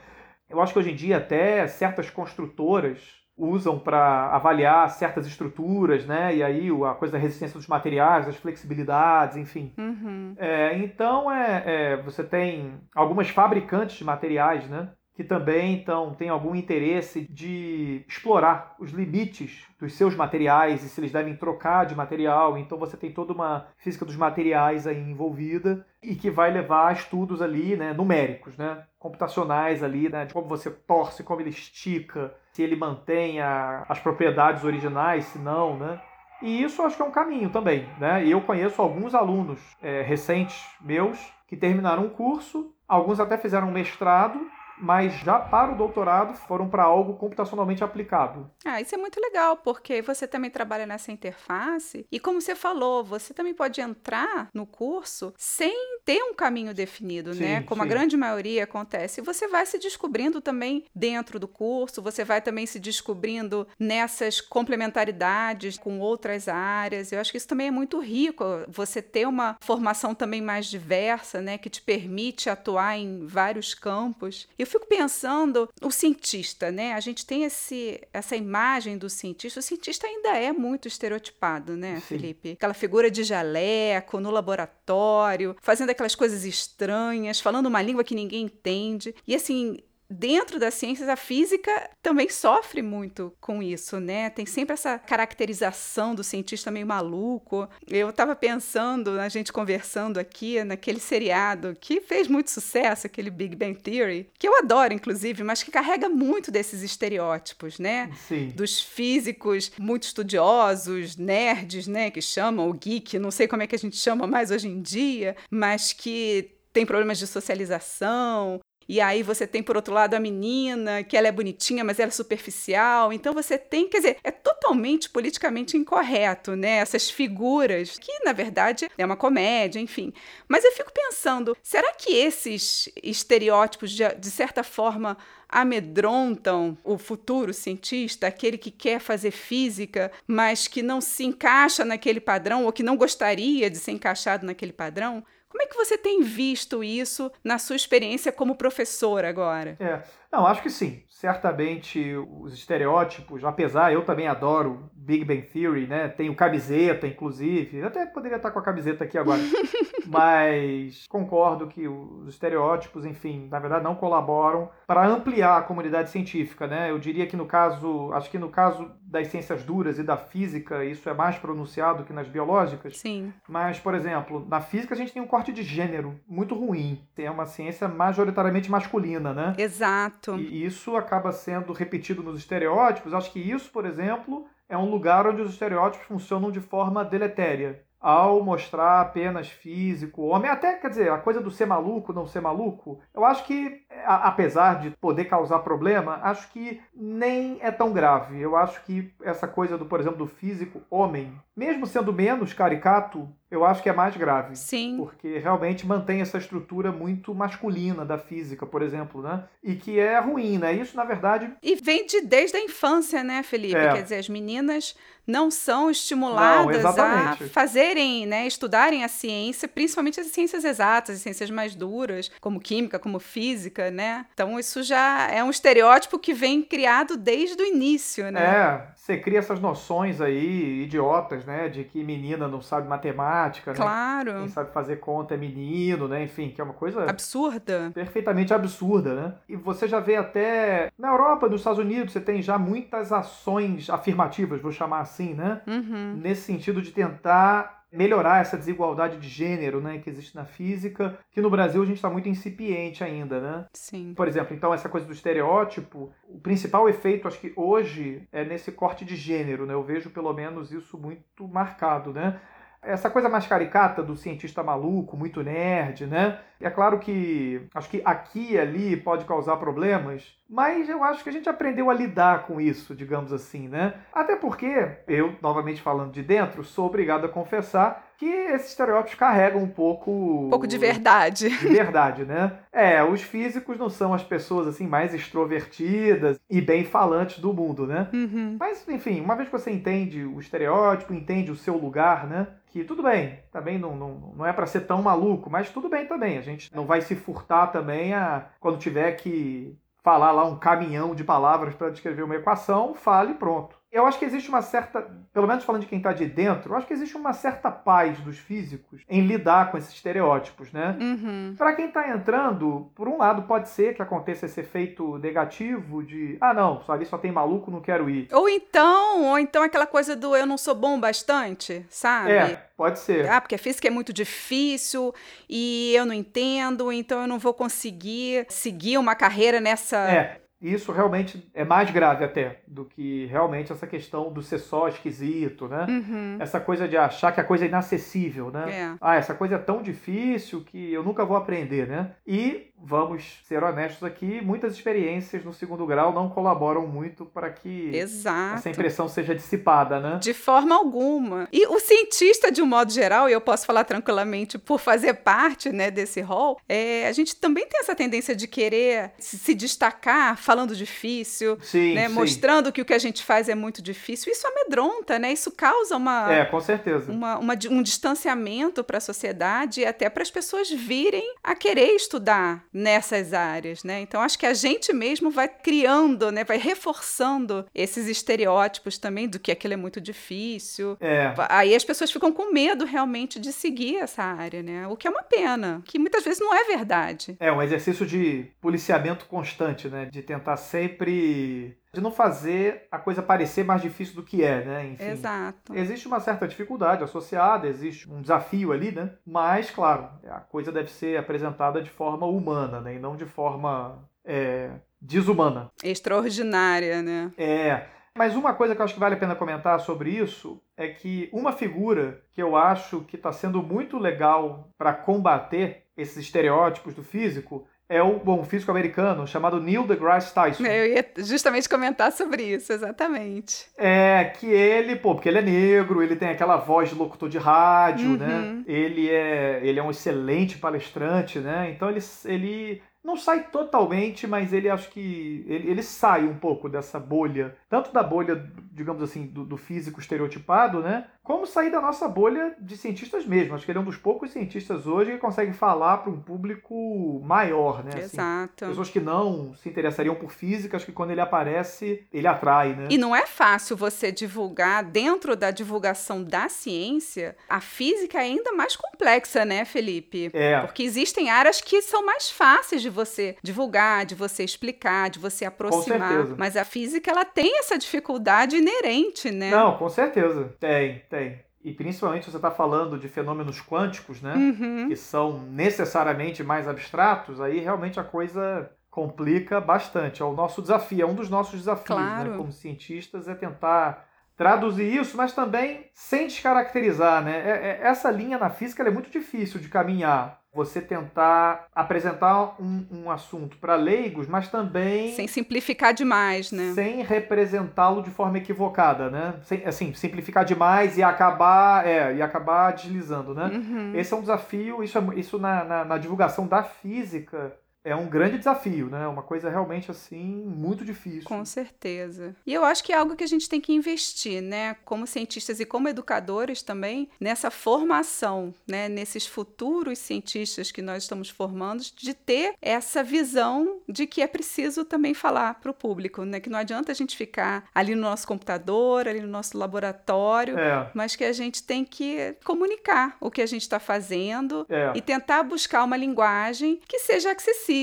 eu 0.49 0.61
acho 0.61 0.73
que 0.73 0.79
hoje 0.79 0.91
em 0.91 0.95
dia 0.95 1.17
até 1.17 1.67
certas 1.67 2.09
construtoras 2.09 2.99
usam 3.37 3.77
para 3.77 4.31
avaliar 4.31 4.89
certas 4.89 5.27
estruturas, 5.27 6.05
né? 6.07 6.35
E 6.35 6.43
aí 6.43 6.69
a 6.85 6.95
coisa 6.95 7.11
da 7.11 7.19
resistência 7.19 7.57
dos 7.57 7.67
materiais, 7.67 8.25
das 8.25 8.35
flexibilidades, 8.35 9.37
enfim. 9.37 9.73
Uhum. 9.77 10.33
É, 10.37 10.75
então 10.77 11.31
é, 11.31 11.63
é, 11.65 11.97
você 11.97 12.23
tem 12.23 12.79
algumas 12.95 13.29
fabricantes 13.29 13.97
de 13.97 14.03
materiais, 14.03 14.67
né? 14.67 14.89
Que 15.17 15.23
também 15.23 15.73
então 15.73 16.13
tem 16.13 16.29
algum 16.29 16.53
interesse 16.53 17.25
de 17.27 18.05
explorar 18.07 18.75
os 18.77 18.91
limites 18.91 19.65
dos 19.79 19.93
seus 19.93 20.15
materiais 20.15 20.83
e 20.83 20.89
se 20.89 21.01
eles 21.01 21.11
devem 21.11 21.35
trocar 21.35 21.87
de 21.87 21.95
material. 21.95 22.55
Então 22.55 22.77
você 22.77 22.95
tem 22.95 23.11
toda 23.11 23.33
uma 23.33 23.65
física 23.77 24.05
dos 24.05 24.15
materiais 24.15 24.85
aí 24.85 24.99
envolvida 24.99 25.83
e 26.03 26.13
que 26.13 26.29
vai 26.29 26.51
levar 26.51 26.89
a 26.89 26.93
estudos 26.93 27.41
ali, 27.41 27.75
né, 27.75 27.93
numéricos, 27.93 28.55
né, 28.57 28.83
computacionais 28.99 29.81
ali, 29.81 30.07
né, 30.07 30.25
de 30.25 30.35
como 30.35 30.47
você 30.47 30.69
torce, 30.69 31.23
como 31.23 31.41
ele 31.41 31.49
estica, 31.49 32.31
se 32.51 32.61
ele 32.61 32.75
mantém 32.75 33.41
a, 33.41 33.87
as 33.89 33.99
propriedades 33.99 34.63
originais, 34.63 35.25
se 35.25 35.39
não, 35.39 35.77
né. 35.77 35.99
E 36.43 36.61
isso 36.61 36.83
acho 36.83 36.95
que 36.95 37.01
é 37.01 37.05
um 37.05 37.11
caminho 37.11 37.49
também, 37.49 37.89
né? 37.99 38.23
Eu 38.23 38.39
conheço 38.41 38.79
alguns 38.79 39.15
alunos 39.15 39.59
é, 39.81 40.03
recentes 40.03 40.63
meus 40.79 41.17
que 41.47 41.57
terminaram 41.57 42.03
um 42.03 42.09
curso, 42.09 42.71
alguns 42.87 43.19
até 43.19 43.35
fizeram 43.35 43.69
um 43.69 43.71
mestrado 43.71 44.39
mas 44.79 45.13
já 45.19 45.39
para 45.39 45.73
o 45.73 45.77
doutorado 45.77 46.33
foram 46.33 46.69
para 46.69 46.83
algo 46.83 47.15
computacionalmente 47.15 47.83
aplicado. 47.83 48.49
Ah, 48.63 48.81
isso 48.81 48.93
é 48.93 48.97
muito 48.97 49.19
legal, 49.19 49.57
porque 49.57 50.01
você 50.01 50.27
também 50.27 50.49
trabalha 50.49 50.85
nessa 50.85 51.11
interface 51.11 52.05
e 52.11 52.19
como 52.19 52.41
você 52.41 52.55
falou, 52.55 53.03
você 53.03 53.33
também 53.33 53.53
pode 53.53 53.81
entrar 53.81 54.49
no 54.53 54.65
curso 54.65 55.33
sem 55.37 55.99
ter 56.05 56.21
um 56.23 56.33
caminho 56.33 56.73
definido, 56.73 57.33
sim, 57.33 57.41
né? 57.41 57.63
Como 57.63 57.81
sim. 57.81 57.87
a 57.87 57.89
grande 57.89 58.15
maioria 58.15 58.63
acontece. 58.63 59.19
E 59.19 59.23
você 59.23 59.47
vai 59.47 59.65
se 59.65 59.77
descobrindo 59.77 60.39
também 60.39 60.85
dentro 60.93 61.39
do 61.39 61.47
curso, 61.47 62.01
você 62.01 62.23
vai 62.23 62.41
também 62.41 62.65
se 62.65 62.79
descobrindo 62.79 63.67
nessas 63.79 64.39
complementaridades 64.39 65.77
com 65.77 65.99
outras 65.99 66.47
áreas. 66.47 67.11
Eu 67.11 67.19
acho 67.19 67.31
que 67.31 67.37
isso 67.37 67.47
também 67.47 67.67
é 67.67 67.71
muito 67.71 67.99
rico, 67.99 68.43
você 68.67 69.01
ter 69.01 69.27
uma 69.27 69.57
formação 69.59 70.13
também 70.13 70.41
mais 70.41 70.67
diversa, 70.67 71.41
né, 71.41 71.57
que 71.57 71.69
te 71.69 71.81
permite 71.81 72.49
atuar 72.49 72.97
em 72.97 73.25
vários 73.25 73.73
campos. 73.73 74.47
E 74.57 74.65
eu 74.67 74.71
fico 74.71 74.85
pensando, 74.85 75.69
o 75.81 75.89
cientista, 75.89 76.71
né? 76.71 76.93
A 76.93 76.99
gente 76.99 77.25
tem 77.25 77.45
esse, 77.45 78.01
essa 78.13 78.35
imagem 78.35 78.97
do 78.97 79.09
cientista. 79.09 79.59
O 79.59 79.63
cientista 79.63 80.05
ainda 80.05 80.37
é 80.37 80.51
muito 80.51 80.87
estereotipado, 80.87 81.75
né, 81.75 81.95
Sim. 81.95 82.01
Felipe? 82.01 82.51
Aquela 82.51 82.73
figura 82.73 83.09
de 83.09 83.23
jaleco 83.23 84.19
no 84.19 84.29
laboratório, 84.29 85.55
fazendo 85.61 85.89
aquelas 85.89 86.15
coisas 86.15 86.43
estranhas, 86.43 87.39
falando 87.39 87.67
uma 87.67 87.81
língua 87.81 88.03
que 88.03 88.13
ninguém 88.13 88.43
entende. 88.43 89.15
E 89.25 89.33
assim, 89.33 89.77
dentro 90.09 90.59
das 90.59 90.73
ciências, 90.73 91.09
a 91.09 91.15
física 91.15 91.89
também 92.01 92.29
sofre 92.29 92.81
muito 92.81 93.33
com 93.39 93.61
isso, 93.61 93.99
né? 93.99 94.29
Tem 94.29 94.45
sempre 94.45 94.73
essa 94.73 94.97
caracterização 94.97 96.15
do 96.15 96.23
cientista 96.23 96.71
meio 96.71 96.87
maluco. 96.87 97.67
Eu 97.87 98.09
estava 98.09 98.35
pensando, 98.35 99.19
a 99.19 99.29
gente 99.29 99.51
conversando 99.51 100.17
aqui, 100.17 100.63
naquele 100.63 100.99
seriado 100.99 101.75
que 101.79 102.01
fez 102.01 102.27
muito 102.27 102.51
sucesso, 102.51 103.07
aquele 103.07 103.29
Big 103.29 103.55
Bang 103.55 103.79
Theory, 103.79 104.29
que 104.37 104.47
eu 104.47 104.57
adoro, 104.57 104.93
inclusive, 104.93 105.43
mas 105.43 105.63
que 105.63 105.71
carrega 105.71 106.09
muito 106.09 106.51
desses 106.51 106.81
estereótipos, 106.81 107.79
né? 107.79 108.11
Sim. 108.27 108.49
Dos 108.55 108.79
físicos 108.79 109.71
muito 109.77 110.03
estudiosos, 110.03 111.15
nerds, 111.17 111.87
né? 111.87 112.09
Que 112.11 112.21
chamam, 112.21 112.69
o 112.69 112.73
geek, 112.73 113.19
não 113.19 113.31
sei 113.31 113.47
como 113.47 113.61
é 113.61 113.67
que 113.67 113.75
a 113.75 113.79
gente 113.79 113.97
chama 113.97 114.25
mais 114.25 114.51
hoje 114.51 114.67
em 114.67 114.81
dia, 114.81 115.35
mas 115.49 115.93
que 115.93 116.57
tem 116.77 116.85
problemas 116.85 117.17
de 117.17 117.25
socialização, 117.25 118.59
e 118.87 119.01
aí 119.01 119.21
você 119.21 119.45
tem, 119.45 119.61
por 119.61 119.75
outro 119.75 119.93
lado, 119.93 120.13
a 120.13 120.19
menina, 120.19 121.03
que 121.03 121.17
ela 121.17 121.27
é 121.27 121.31
bonitinha, 121.31 121.83
mas 121.83 121.99
ela 121.99 122.09
é 122.09 122.11
superficial. 122.11 123.11
Então 123.11 123.33
você 123.33 123.57
tem, 123.57 123.89
quer 123.89 123.97
dizer, 123.97 124.17
é 124.23 124.31
totalmente 124.31 125.09
politicamente 125.09 125.75
incorreto, 125.75 126.55
né? 126.55 126.77
Essas 126.77 127.09
figuras, 127.09 127.97
que 127.99 128.23
na 128.23 128.31
verdade 128.31 128.89
é 128.97 129.05
uma 129.05 129.17
comédia, 129.17 129.79
enfim. 129.79 130.13
Mas 130.47 130.63
eu 130.63 130.71
fico 130.71 130.91
pensando, 130.93 131.55
será 131.61 131.93
que 131.93 132.13
esses 132.13 132.89
estereótipos, 133.03 133.91
de, 133.91 134.07
de 134.15 134.31
certa 134.31 134.63
forma, 134.63 135.17
amedrontam 135.49 136.77
o 136.83 136.97
futuro 136.97 137.53
cientista, 137.53 138.27
aquele 138.27 138.57
que 138.57 138.71
quer 138.71 138.99
fazer 138.99 139.31
física, 139.31 140.11
mas 140.25 140.67
que 140.67 140.81
não 140.81 141.01
se 141.01 141.25
encaixa 141.25 141.85
naquele 141.85 142.19
padrão 142.19 142.65
ou 142.65 142.73
que 142.73 142.83
não 142.83 142.97
gostaria 142.97 143.69
de 143.69 143.77
ser 143.77 143.91
encaixado 143.91 144.45
naquele 144.45 144.73
padrão? 144.73 145.23
Como 145.49 145.63
é 145.63 145.67
que 145.67 145.75
você 145.75 145.97
tem 145.97 146.21
visto 146.21 146.83
isso 146.83 147.31
na 147.43 147.57
sua 147.57 147.75
experiência 147.75 148.31
como 148.31 148.55
professor 148.57 149.23
agora? 149.23 149.77
É, 149.79 150.03
não, 150.31 150.45
acho 150.45 150.61
que 150.61 150.69
sim. 150.69 151.03
Certamente 151.17 152.15
os 152.15 152.53
estereótipos, 152.53 153.43
apesar, 153.43 153.91
eu 153.91 154.05
também 154.05 154.27
adoro 154.27 154.87
Big 154.93 155.25
Bang 155.25 155.41
Theory, 155.41 155.87
né? 155.87 156.09
Tenho 156.09 156.35
camiseta, 156.35 157.07
inclusive. 157.07 157.77
Eu 157.77 157.87
até 157.87 158.05
poderia 158.05 158.35
estar 158.35 158.51
com 158.51 158.59
a 158.59 158.61
camiseta 158.61 159.03
aqui 159.03 159.17
agora. 159.17 159.41
Mas 160.05 161.05
concordo 161.09 161.67
que 161.67 161.87
os 161.87 162.27
estereótipos, 162.29 163.03
enfim, 163.03 163.47
na 163.49 163.57
verdade 163.57 163.83
não 163.83 163.95
colaboram 163.95 164.69
para 164.85 165.07
ampliar 165.07 165.57
a 165.57 165.61
comunidade 165.61 166.11
científica, 166.11 166.67
né? 166.67 166.91
Eu 166.91 166.99
diria 166.99 167.25
que 167.25 167.35
no 167.35 167.45
caso, 167.45 168.11
acho 168.13 168.29
que 168.29 168.37
no 168.37 168.49
caso 168.49 168.91
das 169.01 169.27
ciências 169.27 169.63
duras 169.63 169.97
e 169.97 170.03
da 170.03 170.17
física, 170.17 170.85
isso 170.85 171.09
é 171.09 171.13
mais 171.13 171.37
pronunciado 171.37 172.03
que 172.03 172.13
nas 172.13 172.27
biológicas. 172.27 172.97
Sim. 172.97 173.33
Mas, 173.47 173.79
por 173.79 173.95
exemplo, 173.95 174.45
na 174.47 174.61
física 174.61 174.93
a 174.93 174.97
gente 174.97 175.13
tem 175.13 175.21
um 175.21 175.27
corte 175.27 175.51
de 175.51 175.63
gênero 175.63 176.19
muito 176.27 176.53
ruim. 176.53 177.01
É 177.17 177.31
uma 177.31 177.45
ciência 177.45 177.87
majoritariamente 177.87 178.69
masculina, 178.69 179.33
né? 179.33 179.55
Exato. 179.57 180.37
E 180.37 180.65
isso 180.65 180.95
acaba 181.07 181.31
sendo 181.31 181.73
repetido 181.73 182.21
nos 182.21 182.37
estereótipos. 182.37 183.13
Acho 183.13 183.31
que 183.31 183.39
isso, 183.39 183.71
por 183.71 183.85
exemplo, 183.85 184.45
é 184.69 184.77
um 184.77 184.89
lugar 184.89 185.25
onde 185.25 185.41
os 185.41 185.51
estereótipos 185.51 186.05
funcionam 186.05 186.51
de 186.51 186.59
forma 186.59 187.03
deletéria. 187.03 187.81
Ao 187.99 188.43
mostrar 188.43 189.01
apenas 189.01 189.49
físico, 189.49 190.21
homem, 190.27 190.51
até 190.51 190.73
quer 190.73 190.89
dizer, 190.89 191.11
a 191.11 191.17
coisa 191.17 191.41
do 191.41 191.49
ser 191.49 191.65
maluco, 191.65 192.13
não 192.13 192.27
ser 192.27 192.41
maluco, 192.41 192.99
eu 193.11 193.25
acho 193.25 193.43
que, 193.45 193.81
a, 194.05 194.27
apesar 194.27 194.79
de 194.79 194.91
poder 195.01 195.25
causar 195.25 195.59
problema, 195.59 196.19
acho 196.21 196.51
que 196.51 196.79
nem 196.93 197.57
é 197.59 197.71
tão 197.71 197.91
grave. 197.91 198.39
Eu 198.39 198.55
acho 198.55 198.83
que 198.83 199.11
essa 199.23 199.47
coisa 199.47 199.79
do, 199.79 199.85
por 199.87 199.99
exemplo, 199.99 200.19
do 200.19 200.27
físico 200.27 200.81
homem, 200.91 201.33
mesmo 201.55 201.87
sendo 201.87 202.13
menos 202.13 202.53
caricato, 202.53 203.27
eu 203.49 203.63
acho 203.63 203.81
que 203.81 203.89
é 203.89 203.93
mais 203.93 204.15
grave. 204.15 204.55
Sim. 204.55 204.97
Porque 204.97 205.37
realmente 205.37 205.85
mantém 205.85 206.21
essa 206.21 206.37
estrutura 206.37 206.91
muito 206.91 207.33
masculina 207.33 208.05
da 208.05 208.17
física, 208.17 208.65
por 208.65 208.81
exemplo, 208.81 209.21
né? 209.21 209.45
E 209.63 209.75
que 209.75 209.99
é 209.99 210.19
ruim, 210.19 210.57
né? 210.57 210.73
Isso, 210.73 210.95
na 210.95 211.05
verdade. 211.05 211.51
E 211.63 211.75
vem 211.75 212.05
de 212.05 212.21
desde 212.21 212.57
a 212.57 212.61
infância, 212.61 213.23
né, 213.23 213.41
Felipe? 213.43 213.77
É. 213.77 213.93
Quer 213.93 214.03
dizer, 214.03 214.15
as 214.17 214.29
meninas 214.29 214.95
não 215.27 215.51
são 215.51 215.91
estimuladas 215.91 216.81
não, 216.81 216.89
a 216.89 217.35
fazerem, 217.51 218.25
né, 218.25 218.47
estudarem 218.47 219.03
a 219.03 219.09
ciência, 219.09 219.67
principalmente 219.67 220.21
as 220.21 220.27
ciências 220.27 220.63
exatas, 220.63 221.17
as 221.17 221.21
ciências 221.21 221.49
mais 221.49 221.75
duras, 221.75 222.31
como 222.39 222.61
química, 222.61 222.97
como 222.97 223.19
física, 223.19 223.91
né? 223.91 224.25
Então 224.33 224.57
isso 224.57 224.81
já 224.81 225.27
é 225.29 225.43
um 225.43 225.49
estereótipo 225.49 226.17
que 226.17 226.33
vem 226.33 226.61
criado 226.61 227.17
desde 227.17 227.61
o 227.61 227.65
início, 227.65 228.31
né? 228.31 228.41
É, 228.41 228.87
você 229.07 229.17
cria 229.17 229.39
essas 229.39 229.59
noções 229.59 230.21
aí 230.21 230.83
idiotas, 230.83 231.45
né, 231.45 231.67
de 231.67 231.83
que 231.83 232.03
menina 232.03 232.47
não 232.47 232.61
sabe 232.61 232.87
matemática, 232.87 233.71
né? 233.71 233.77
Claro. 233.77 234.33
Quem 234.39 234.47
sabe 234.47 234.71
fazer 234.71 234.97
conta 234.97 235.33
é 235.33 235.37
menino, 235.37 236.07
né? 236.07 236.23
Enfim, 236.23 236.49
que 236.49 236.61
é 236.61 236.63
uma 236.63 236.73
coisa 236.73 237.03
absurda. 237.09 237.91
Perfeitamente 237.93 238.53
absurda, 238.53 239.13
né? 239.13 239.33
E 239.49 239.55
você 239.55 239.87
já 239.87 239.99
vê 239.99 240.15
até 240.15 240.91
na 240.97 241.09
Europa, 241.09 241.49
nos 241.49 241.61
Estados 241.61 241.79
Unidos, 241.79 242.13
você 242.13 242.21
tem 242.21 242.41
já 242.41 242.57
muitas 242.57 243.11
ações 243.11 243.89
afirmativas, 243.89 244.61
vou 244.61 244.71
chamar 244.71 245.01
assim 245.01 245.17
assim, 245.17 245.33
né? 245.33 245.61
Uhum. 245.65 246.19
Nesse 246.21 246.41
sentido 246.41 246.81
de 246.81 246.91
tentar 246.91 247.76
melhorar 247.91 248.41
essa 248.41 248.57
desigualdade 248.57 249.17
de 249.17 249.27
gênero, 249.27 249.81
né, 249.81 249.99
que 249.99 250.09
existe 250.09 250.35
na 250.35 250.45
física, 250.45 251.17
que 251.31 251.41
no 251.41 251.49
Brasil 251.49 251.81
a 251.81 251.85
gente 251.85 251.95
está 251.95 252.09
muito 252.09 252.27
incipiente 252.27 253.03
ainda, 253.03 253.39
né? 253.39 253.65
Sim. 253.73 254.13
Por 254.13 254.27
exemplo, 254.27 254.55
então 254.55 254.73
essa 254.73 254.89
coisa 254.89 255.05
do 255.05 255.13
estereótipo, 255.13 256.11
o 256.27 256.39
principal 256.39 256.89
efeito, 256.89 257.27
acho 257.27 257.39
que 257.39 257.53
hoje 257.55 258.27
é 258.31 258.43
nesse 258.43 258.71
corte 258.71 259.05
de 259.05 259.15
gênero, 259.15 259.65
né? 259.65 259.73
Eu 259.73 259.83
vejo 259.83 260.09
pelo 260.09 260.33
menos 260.33 260.71
isso 260.71 260.97
muito 260.97 261.47
marcado, 261.47 262.13
né? 262.13 262.39
essa 262.81 263.09
coisa 263.09 263.27
mais 263.27 263.45
caricata 263.45 264.01
do 264.01 264.15
cientista 264.15 264.63
maluco, 264.63 265.17
muito 265.17 265.41
nerd, 265.43 266.05
né? 266.05 266.39
É 266.59 266.69
claro 266.69 266.99
que 266.99 267.67
acho 267.73 267.89
que 267.89 268.01
aqui 268.05 268.53
e 268.53 268.59
ali 268.59 268.95
pode 268.95 269.25
causar 269.25 269.57
problemas, 269.57 270.36
mas 270.49 270.89
eu 270.89 271.03
acho 271.03 271.23
que 271.23 271.29
a 271.29 271.33
gente 271.33 271.49
aprendeu 271.49 271.89
a 271.89 271.93
lidar 271.93 272.45
com 272.45 272.59
isso, 272.61 272.95
digamos 272.95 273.33
assim, 273.33 273.67
né? 273.67 273.93
Até 274.13 274.35
porque 274.35 274.97
eu, 275.07 275.35
novamente 275.41 275.81
falando 275.81 276.11
de 276.11 276.23
dentro, 276.23 276.63
sou 276.63 276.87
obrigado 276.87 277.25
a 277.25 277.29
confessar 277.29 278.07
que 278.17 278.25
esses 278.25 278.69
estereótipos 278.69 279.15
carregam 279.15 279.61
um 279.61 279.67
pouco. 279.67 280.11
Um 280.11 280.49
pouco 280.49 280.65
de 280.65 280.77
verdade. 280.77 281.49
De 281.57 281.67
verdade, 281.67 282.25
né? 282.25 282.59
É, 282.71 283.03
os 283.03 283.21
físicos 283.21 283.77
não 283.77 283.89
são 283.89 284.13
as 284.13 284.23
pessoas 284.23 284.67
assim 284.67 284.87
mais 284.87 285.13
extrovertidas 285.13 286.39
e 286.49 286.59
bem 286.59 286.83
falantes 286.83 287.39
do 287.39 287.53
mundo, 287.53 287.85
né? 287.85 288.07
Uhum. 288.13 288.57
Mas, 288.59 288.87
enfim, 288.87 289.21
uma 289.21 289.35
vez 289.35 289.49
que 289.49 289.57
você 289.57 289.69
entende 289.69 290.23
o 290.23 290.39
estereótipo, 290.39 291.13
entende 291.13 291.51
o 291.51 291.55
seu 291.55 291.77
lugar, 291.77 292.25
né? 292.25 292.47
Que 292.67 292.83
tudo 292.83 293.03
bem, 293.03 293.39
também 293.51 293.77
não, 293.77 293.95
não, 293.95 294.33
não 294.35 294.45
é 294.45 294.51
para 294.51 294.65
ser 294.65 294.81
tão 294.81 295.01
maluco, 295.01 295.49
mas 295.49 295.69
tudo 295.69 295.89
bem 295.89 296.05
também. 296.07 296.37
A 296.37 296.41
gente 296.41 296.73
não 296.75 296.85
vai 296.85 297.01
se 297.01 297.15
furtar 297.15 297.67
também 297.67 298.13
a 298.13 298.47
quando 298.59 298.79
tiver 298.79 299.11
que 299.13 299.77
falar 300.07 300.31
lá 300.31 300.45
um 300.45 300.57
caminhão 300.57 301.13
de 301.13 301.21
palavras 301.21 301.75
para 301.75 301.89
descrever 301.89 302.23
uma 302.23 302.37
equação, 302.37 302.95
fale 302.95 303.33
pronto 303.33 303.76
eu 303.97 304.05
acho 304.05 304.19
que 304.19 304.25
existe 304.25 304.49
uma 304.49 304.61
certa, 304.61 305.01
pelo 305.33 305.47
menos 305.47 305.63
falando 305.63 305.81
de 305.81 305.87
quem 305.87 305.97
está 305.97 306.13
de 306.13 306.25
dentro, 306.25 306.71
eu 306.71 306.77
acho 306.77 306.85
que 306.85 306.93
existe 306.93 307.17
uma 307.17 307.33
certa 307.33 307.71
paz 307.71 308.19
dos 308.19 308.37
físicos 308.37 309.01
em 309.09 309.25
lidar 309.25 309.71
com 309.71 309.77
esses 309.77 309.93
estereótipos, 309.93 310.71
né? 310.71 310.95
Uhum. 310.99 311.55
Para 311.57 311.73
quem 311.73 311.87
está 311.87 312.09
entrando, 312.09 312.91
por 312.95 313.07
um 313.07 313.17
lado 313.17 313.43
pode 313.43 313.69
ser 313.69 313.95
que 313.95 314.01
aconteça 314.01 314.45
esse 314.45 314.59
efeito 314.59 315.17
negativo 315.17 316.03
de, 316.03 316.37
ah 316.39 316.53
não, 316.53 316.81
só 316.83 316.93
ali 316.93 317.05
só 317.05 317.17
tem 317.17 317.31
maluco, 317.31 317.71
não 317.71 317.81
quero 317.81 318.09
ir. 318.09 318.27
Ou 318.31 318.47
então, 318.47 319.25
ou 319.25 319.39
então 319.39 319.63
aquela 319.63 319.87
coisa 319.87 320.15
do 320.15 320.35
eu 320.35 320.45
não 320.45 320.57
sou 320.57 320.75
bom 320.75 320.99
bastante, 320.99 321.85
sabe? 321.89 322.31
É, 322.31 322.61
pode 322.77 322.99
ser. 322.99 323.27
Ah, 323.29 323.41
porque 323.41 323.55
a 323.55 323.59
física 323.59 323.87
é 323.87 323.91
muito 323.91 324.13
difícil 324.13 325.13
e 325.49 325.93
eu 325.95 326.05
não 326.05 326.13
entendo, 326.13 326.91
então 326.91 327.21
eu 327.21 327.27
não 327.27 327.39
vou 327.39 327.53
conseguir 327.53 328.45
seguir 328.49 328.97
uma 328.97 329.15
carreira 329.15 329.59
nessa 329.59 329.97
é 329.97 330.46
isso 330.61 330.91
realmente 330.91 331.49
é 331.53 331.63
mais 331.63 331.91
grave 331.91 332.23
até 332.23 332.61
do 332.67 332.83
que 332.83 333.25
realmente 333.27 333.71
essa 333.71 333.85
questão 333.85 334.31
do 334.31 334.41
ser 334.41 334.57
só 334.57 334.87
esquisito, 334.87 335.67
né? 335.67 335.85
Uhum. 335.87 336.37
Essa 336.39 336.59
coisa 336.59 336.87
de 336.87 336.97
achar 336.97 337.31
que 337.31 337.39
a 337.39 337.43
coisa 337.43 337.65
é 337.65 337.67
inacessível, 337.67 338.49
né? 338.51 338.71
É. 338.71 338.95
Ah, 338.99 339.15
essa 339.15 339.35
coisa 339.35 339.55
é 339.55 339.59
tão 339.59 339.81
difícil 339.81 340.61
que 340.63 340.91
eu 340.91 341.03
nunca 341.03 341.23
vou 341.23 341.37
aprender, 341.37 341.87
né? 341.87 342.11
E 342.25 342.66
vamos 342.81 343.39
ser 343.47 343.63
honestos 343.63 344.03
aqui, 344.03 344.39
muitas 344.41 344.73
experiências 344.73 345.43
no 345.43 345.53
segundo 345.53 345.85
grau 345.85 346.13
não 346.13 346.29
colaboram 346.29 346.85
muito 346.85 347.25
para 347.25 347.49
que 347.49 347.91
Exato. 347.93 348.59
essa 348.59 348.69
impressão 348.69 349.07
seja 349.07 349.33
dissipada, 349.33 349.99
né? 349.99 350.19
De 350.21 350.33
forma 350.33 350.75
alguma. 350.75 351.47
E 351.51 351.65
o 351.67 351.79
cientista, 351.79 352.51
de 352.51 352.61
um 352.61 352.65
modo 352.65 352.91
geral, 352.91 353.29
e 353.29 353.33
eu 353.33 353.41
posso 353.41 353.65
falar 353.65 353.83
tranquilamente 353.83 354.57
por 354.57 354.79
fazer 354.79 355.15
parte 355.15 355.71
né, 355.71 355.89
desse 355.89 356.21
rol, 356.21 356.59
é, 356.69 357.07
a 357.07 357.11
gente 357.11 357.35
também 357.35 357.67
tem 357.67 357.79
essa 357.79 357.95
tendência 357.95 358.35
de 358.35 358.47
querer 358.47 359.11
se 359.17 359.53
destacar 359.53 360.37
falando 360.37 360.75
difícil, 360.75 361.57
sim, 361.61 361.93
né, 361.93 362.07
sim. 362.07 362.13
mostrando 362.13 362.71
que 362.71 362.81
o 362.81 362.85
que 362.85 362.93
a 362.93 362.99
gente 362.99 363.23
faz 363.23 363.49
é 363.49 363.55
muito 363.55 363.81
difícil. 363.81 364.31
Isso 364.31 364.47
amedronta, 364.47 365.17
né? 365.17 365.33
Isso 365.33 365.51
causa 365.51 365.97
uma, 365.97 366.31
é, 366.31 366.45
com 366.45 366.61
certeza. 366.61 367.11
uma, 367.11 367.37
uma 367.37 367.57
um 367.69 367.81
distanciamento 367.81 368.83
para 368.83 368.97
a 368.97 369.01
sociedade 369.01 369.81
e 369.81 369.85
até 369.85 370.09
para 370.09 370.21
as 370.23 370.31
pessoas 370.31 370.69
virem 370.69 371.35
a 371.43 371.55
querer 371.55 371.91
estudar 371.95 372.67
nessas 372.77 373.33
áreas, 373.33 373.83
né? 373.83 374.01
Então 374.01 374.21
acho 374.21 374.37
que 374.37 374.45
a 374.45 374.53
gente 374.53 374.93
mesmo 374.93 375.31
vai 375.31 375.47
criando, 375.47 376.31
né, 376.31 376.43
vai 376.43 376.57
reforçando 376.57 377.65
esses 377.73 378.07
estereótipos 378.07 378.97
também 378.99 379.27
do 379.27 379.39
que 379.39 379.51
aquilo 379.51 379.73
é 379.73 379.77
muito 379.77 379.99
difícil. 379.99 380.95
É. 381.01 381.33
Aí 381.49 381.73
as 381.73 381.83
pessoas 381.83 382.11
ficam 382.11 382.31
com 382.31 382.53
medo 382.53 382.85
realmente 382.85 383.39
de 383.39 383.51
seguir 383.51 383.97
essa 383.97 384.23
área, 384.23 384.61
né? 384.61 384.87
O 384.87 384.95
que 384.95 385.07
é 385.07 385.11
uma 385.11 385.23
pena, 385.23 385.81
que 385.85 385.97
muitas 385.97 386.23
vezes 386.23 386.39
não 386.39 386.53
é 386.53 386.63
verdade. 386.65 387.35
É 387.39 387.51
um 387.51 387.61
exercício 387.61 388.05
de 388.05 388.45
policiamento 388.61 389.25
constante, 389.25 389.87
né? 389.87 390.05
De 390.05 390.21
tentar 390.21 390.57
sempre 390.57 391.75
de 391.97 392.01
não 392.01 392.11
fazer 392.11 392.87
a 392.91 392.99
coisa 392.99 393.23
parecer 393.23 393.65
mais 393.65 393.81
difícil 393.81 394.13
do 394.13 394.21
que 394.21 394.43
é, 394.43 394.63
né? 394.63 394.87
Enfim, 394.89 395.03
Exato. 395.03 395.75
Existe 395.75 396.07
uma 396.07 396.19
certa 396.19 396.47
dificuldade 396.47 397.03
associada, 397.03 397.67
existe 397.67 398.07
um 398.07 398.21
desafio 398.21 398.71
ali, 398.71 398.91
né? 398.91 399.13
Mas, 399.25 399.71
claro, 399.71 400.07
a 400.29 400.39
coisa 400.39 400.71
deve 400.71 400.91
ser 400.91 401.17
apresentada 401.17 401.81
de 401.81 401.89
forma 401.89 402.27
humana, 402.27 402.79
né? 402.79 402.95
E 402.95 402.99
não 402.99 403.15
de 403.15 403.25
forma 403.25 404.07
é, 404.23 404.69
desumana. 405.01 405.71
Extraordinária, 405.83 407.01
né? 407.01 407.31
É. 407.35 407.87
Mas 408.15 408.35
uma 408.35 408.53
coisa 408.53 408.75
que 408.75 408.81
eu 408.81 408.85
acho 408.85 408.93
que 408.93 408.99
vale 408.99 409.15
a 409.15 409.19
pena 409.19 409.35
comentar 409.35 409.79
sobre 409.79 410.11
isso 410.11 410.61
é 410.75 410.89
que 410.89 411.29
uma 411.33 411.51
figura 411.51 412.21
que 412.31 412.41
eu 412.41 412.55
acho 412.55 413.01
que 413.01 413.15
está 413.15 413.31
sendo 413.31 413.63
muito 413.63 413.97
legal 413.97 414.69
para 414.77 414.93
combater 414.93 415.85
esses 415.97 416.17
estereótipos 416.17 416.93
do 416.93 417.03
físico 417.03 417.67
é 417.89 418.01
o 418.01 418.19
bom 418.19 418.43
físico 418.43 418.69
americano 418.71 419.25
chamado 419.25 419.61
Neil 419.61 419.87
deGrasse 419.87 420.33
Tyson. 420.33 420.63
Eu 420.65 420.85
ia 420.93 421.05
justamente 421.17 421.69
comentar 421.69 422.11
sobre 422.11 422.43
isso, 422.43 422.73
exatamente. 422.73 423.67
É 423.77 424.25
que 424.37 424.45
ele, 424.47 424.95
pô, 424.95 425.15
porque 425.15 425.29
ele 425.29 425.39
é 425.39 425.41
negro, 425.41 426.03
ele 426.03 426.15
tem 426.15 426.29
aquela 426.29 426.57
voz 426.57 426.89
de 426.89 426.95
locutor 426.95 427.29
de 427.29 427.37
rádio, 427.37 428.09
Uhum. 428.11 428.17
né? 428.17 428.63
Ele 428.67 429.09
é, 429.09 429.59
ele 429.63 429.79
é 429.79 429.83
um 429.83 429.91
excelente 429.91 430.57
palestrante, 430.57 431.39
né? 431.39 431.71
Então 431.71 431.89
ele, 431.89 431.99
ele 432.25 432.81
não 433.03 433.15
sai 433.15 433.43
totalmente, 433.49 434.27
mas 434.27 434.51
ele 434.51 434.69
acho 434.69 434.89
que 434.89 435.45
ele, 435.47 435.71
ele 435.71 435.81
sai 435.81 436.25
um 436.25 436.37
pouco 436.37 436.67
dessa 436.67 436.99
bolha, 436.99 437.55
tanto 437.69 437.93
da 437.93 438.03
bolha, 438.03 438.35
digamos 438.73 439.01
assim, 439.01 439.25
do, 439.27 439.45
do 439.45 439.55
físico 439.55 439.99
estereotipado, 440.01 440.81
né? 440.81 441.05
Como 441.27 441.45
sair 441.45 441.69
da 441.69 441.81
nossa 441.81 442.07
bolha 442.07 442.55
de 442.57 442.77
cientistas 442.77 443.25
mesmo. 443.25 443.53
Acho 443.53 443.65
que 443.65 443.71
ele 443.71 443.79
é 443.79 443.81
um 443.81 443.83
dos 443.83 443.97
poucos 443.97 444.31
cientistas 444.31 444.87
hoje 444.87 445.11
que 445.11 445.17
consegue 445.17 445.51
falar 445.51 445.97
para 445.97 446.09
um 446.09 446.21
público 446.21 447.21
maior, 447.21 447.83
né? 447.83 447.91
Assim, 447.95 448.15
Exato. 448.15 448.65
pessoas 448.65 448.89
que 448.89 449.01
não 449.01 449.53
se 449.55 449.67
interessariam 449.67 450.15
por 450.15 450.31
física, 450.31 450.77
acho 450.77 450.85
que 450.85 450.93
quando 450.93 451.11
ele 451.11 451.19
aparece, 451.19 452.07
ele 452.13 452.27
atrai, 452.27 452.73
né? 452.73 452.87
E 452.89 452.97
não 452.97 453.13
é 453.13 453.25
fácil 453.25 453.75
você 453.75 454.09
divulgar, 454.09 454.85
dentro 454.85 455.35
da 455.35 455.51
divulgação 455.51 456.23
da 456.23 456.47
ciência, 456.47 457.35
a 457.49 457.59
física 457.59 458.19
é 458.19 458.21
ainda 458.21 458.53
mais 458.53 458.77
complexa, 458.77 459.43
né, 459.43 459.65
Felipe? 459.65 460.31
É. 460.31 460.61
Porque 460.61 460.81
existem 460.81 461.29
áreas 461.29 461.59
que 461.59 461.81
são 461.81 462.05
mais 462.05 462.31
fáceis 462.31 462.81
de 462.81 462.89
você 462.89 463.35
divulgar, 463.43 464.05
de 464.05 464.15
você 464.15 464.45
explicar, 464.45 465.09
de 465.09 465.19
você 465.19 465.43
aproximar. 465.43 466.09
certeza. 466.09 466.35
Mas 466.37 466.55
a 466.55 466.63
física, 466.63 467.11
ela 467.11 467.25
tem 467.25 467.59
essa 467.59 467.77
dificuldade 467.77 468.55
inerente, 468.55 469.29
né? 469.29 469.51
Não, 469.51 469.75
com 469.75 469.89
certeza. 469.89 470.55
Tem, 470.57 471.01
tem. 471.09 471.16
E 471.63 471.73
principalmente 471.73 472.25
se 472.25 472.31
você 472.31 472.37
está 472.37 472.51
falando 472.51 472.97
de 472.97 473.09
fenômenos 473.09 473.61
quânticos, 473.61 474.21
né? 474.21 474.33
Uhum. 474.35 474.87
Que 474.87 474.95
são 474.95 475.39
necessariamente 475.49 476.43
mais 476.43 476.67
abstratos, 476.67 477.41
aí 477.41 477.59
realmente 477.59 477.99
a 477.99 478.03
coisa 478.03 478.69
complica 478.89 479.59
bastante. 479.59 480.21
É 480.21 480.25
o 480.25 480.33
nosso 480.33 480.61
desafio, 480.61 481.03
é 481.03 481.05
um 481.05 481.13
dos 481.15 481.29
nossos 481.29 481.59
desafios, 481.59 481.85
Claro. 481.87 482.31
né? 482.31 482.37
Como 482.37 482.51
cientistas, 482.51 483.27
é 483.27 483.35
tentar 483.35 484.05
traduzir 484.35 484.91
isso, 485.01 485.17
mas 485.17 485.33
também 485.33 485.89
sem 485.93 486.27
descaracterizar, 486.27 487.23
né? 487.23 487.37
É- 487.37 487.67
é- 487.69 487.87
essa 487.87 488.09
linha 488.11 488.37
na 488.37 488.49
física 488.49 488.83
é 488.83 488.89
muito 488.91 489.09
difícil 489.09 489.59
de 489.59 489.67
caminhar. 489.67 490.36
Você 490.57 490.81
tentar 490.81 491.67
apresentar 491.75 492.55
um, 492.59 492.83
um 492.91 493.11
assunto 493.11 493.57
para 493.57 493.75
leigos, 493.75 494.27
mas 494.27 494.47
também 494.47 495.13
Sem 495.13 495.27
simplificar 495.27 495.93
demais, 495.93 496.51
né? 496.51 496.73
sem 496.73 497.03
representá-lo 497.03 498.01
de 498.01 498.09
forma 498.09 498.39
equivocada, 498.39 499.07
né? 499.11 499.35
Sem, 499.43 499.63
assim, 499.63 499.93
simplificar 499.93 500.43
demais 500.43 500.97
e 500.97 501.03
acabar, 501.03 501.85
é, 501.85 502.15
e 502.15 502.23
acabar 502.23 502.71
deslizando, 502.71 503.35
né? 503.35 503.51
Uhum. 503.53 503.91
Esse 503.93 504.11
é 504.11 504.17
um 504.17 504.21
desafio, 504.21 504.83
isso, 504.83 504.97
é, 504.97 505.01
isso 505.15 505.37
na, 505.37 505.63
na, 505.63 505.85
na 505.85 505.97
divulgação 505.99 506.47
da 506.47 506.63
física 506.63 507.53
é 507.87 507.95
um 507.95 508.07
grande 508.07 508.37
desafio, 508.37 508.87
né? 508.89 509.07
Uma 509.07 509.23
coisa 509.23 509.49
realmente, 509.49 509.89
assim, 509.89 510.43
muito 510.45 510.83
difícil. 510.83 511.23
Com 511.23 511.45
certeza. 511.45 512.35
E 512.45 512.53
eu 512.53 512.65
acho 512.65 512.83
que 512.83 512.91
é 512.91 512.97
algo 512.97 513.15
que 513.15 513.23
a 513.23 513.27
gente 513.27 513.47
tem 513.47 513.61
que 513.61 513.71
investir, 513.71 514.41
né? 514.41 514.75
Como 514.83 515.07
cientistas 515.07 515.61
e 515.61 515.65
como 515.65 515.87
educadores 515.87 516.61
também, 516.61 517.07
nessa 517.17 517.49
formação, 517.49 518.53
né? 518.67 518.89
Nesses 518.89 519.25
futuros 519.25 519.99
cientistas 519.99 520.69
que 520.69 520.81
nós 520.81 521.03
estamos 521.03 521.29
formando, 521.29 521.81
de 521.95 522.13
ter 522.13 522.55
essa 522.61 523.01
visão 523.01 523.79
de 523.87 524.05
que 524.05 524.21
é 524.21 524.27
preciso 524.27 524.83
também 524.83 525.13
falar 525.13 525.55
para 525.55 525.71
o 525.71 525.73
público, 525.73 526.25
né? 526.25 526.41
Que 526.41 526.49
não 526.49 526.59
adianta 526.59 526.91
a 526.91 526.95
gente 526.95 527.15
ficar 527.15 527.69
ali 527.73 527.95
no 527.95 528.01
nosso 528.01 528.27
computador, 528.27 529.07
ali 529.07 529.21
no 529.21 529.27
nosso 529.27 529.57
laboratório, 529.57 530.57
É, 530.59 530.91
mas 530.93 531.15
que 531.15 531.23
a 531.23 531.31
gente 531.31 531.63
tem 531.63 531.85
que 531.85 532.35
comunicar 532.43 533.15
o 533.21 533.31
que 533.31 533.41
a 533.41 533.45
gente 533.45 533.61
está 533.61 533.79
fazendo 533.79 534.65
é. 534.69 534.91
e 534.93 535.01
tentar 535.01 535.43
buscar 535.43 535.83
uma 535.83 535.95
linguagem 535.95 536.81
que 536.85 536.99
seja 536.99 537.31
acessível. 537.31 537.76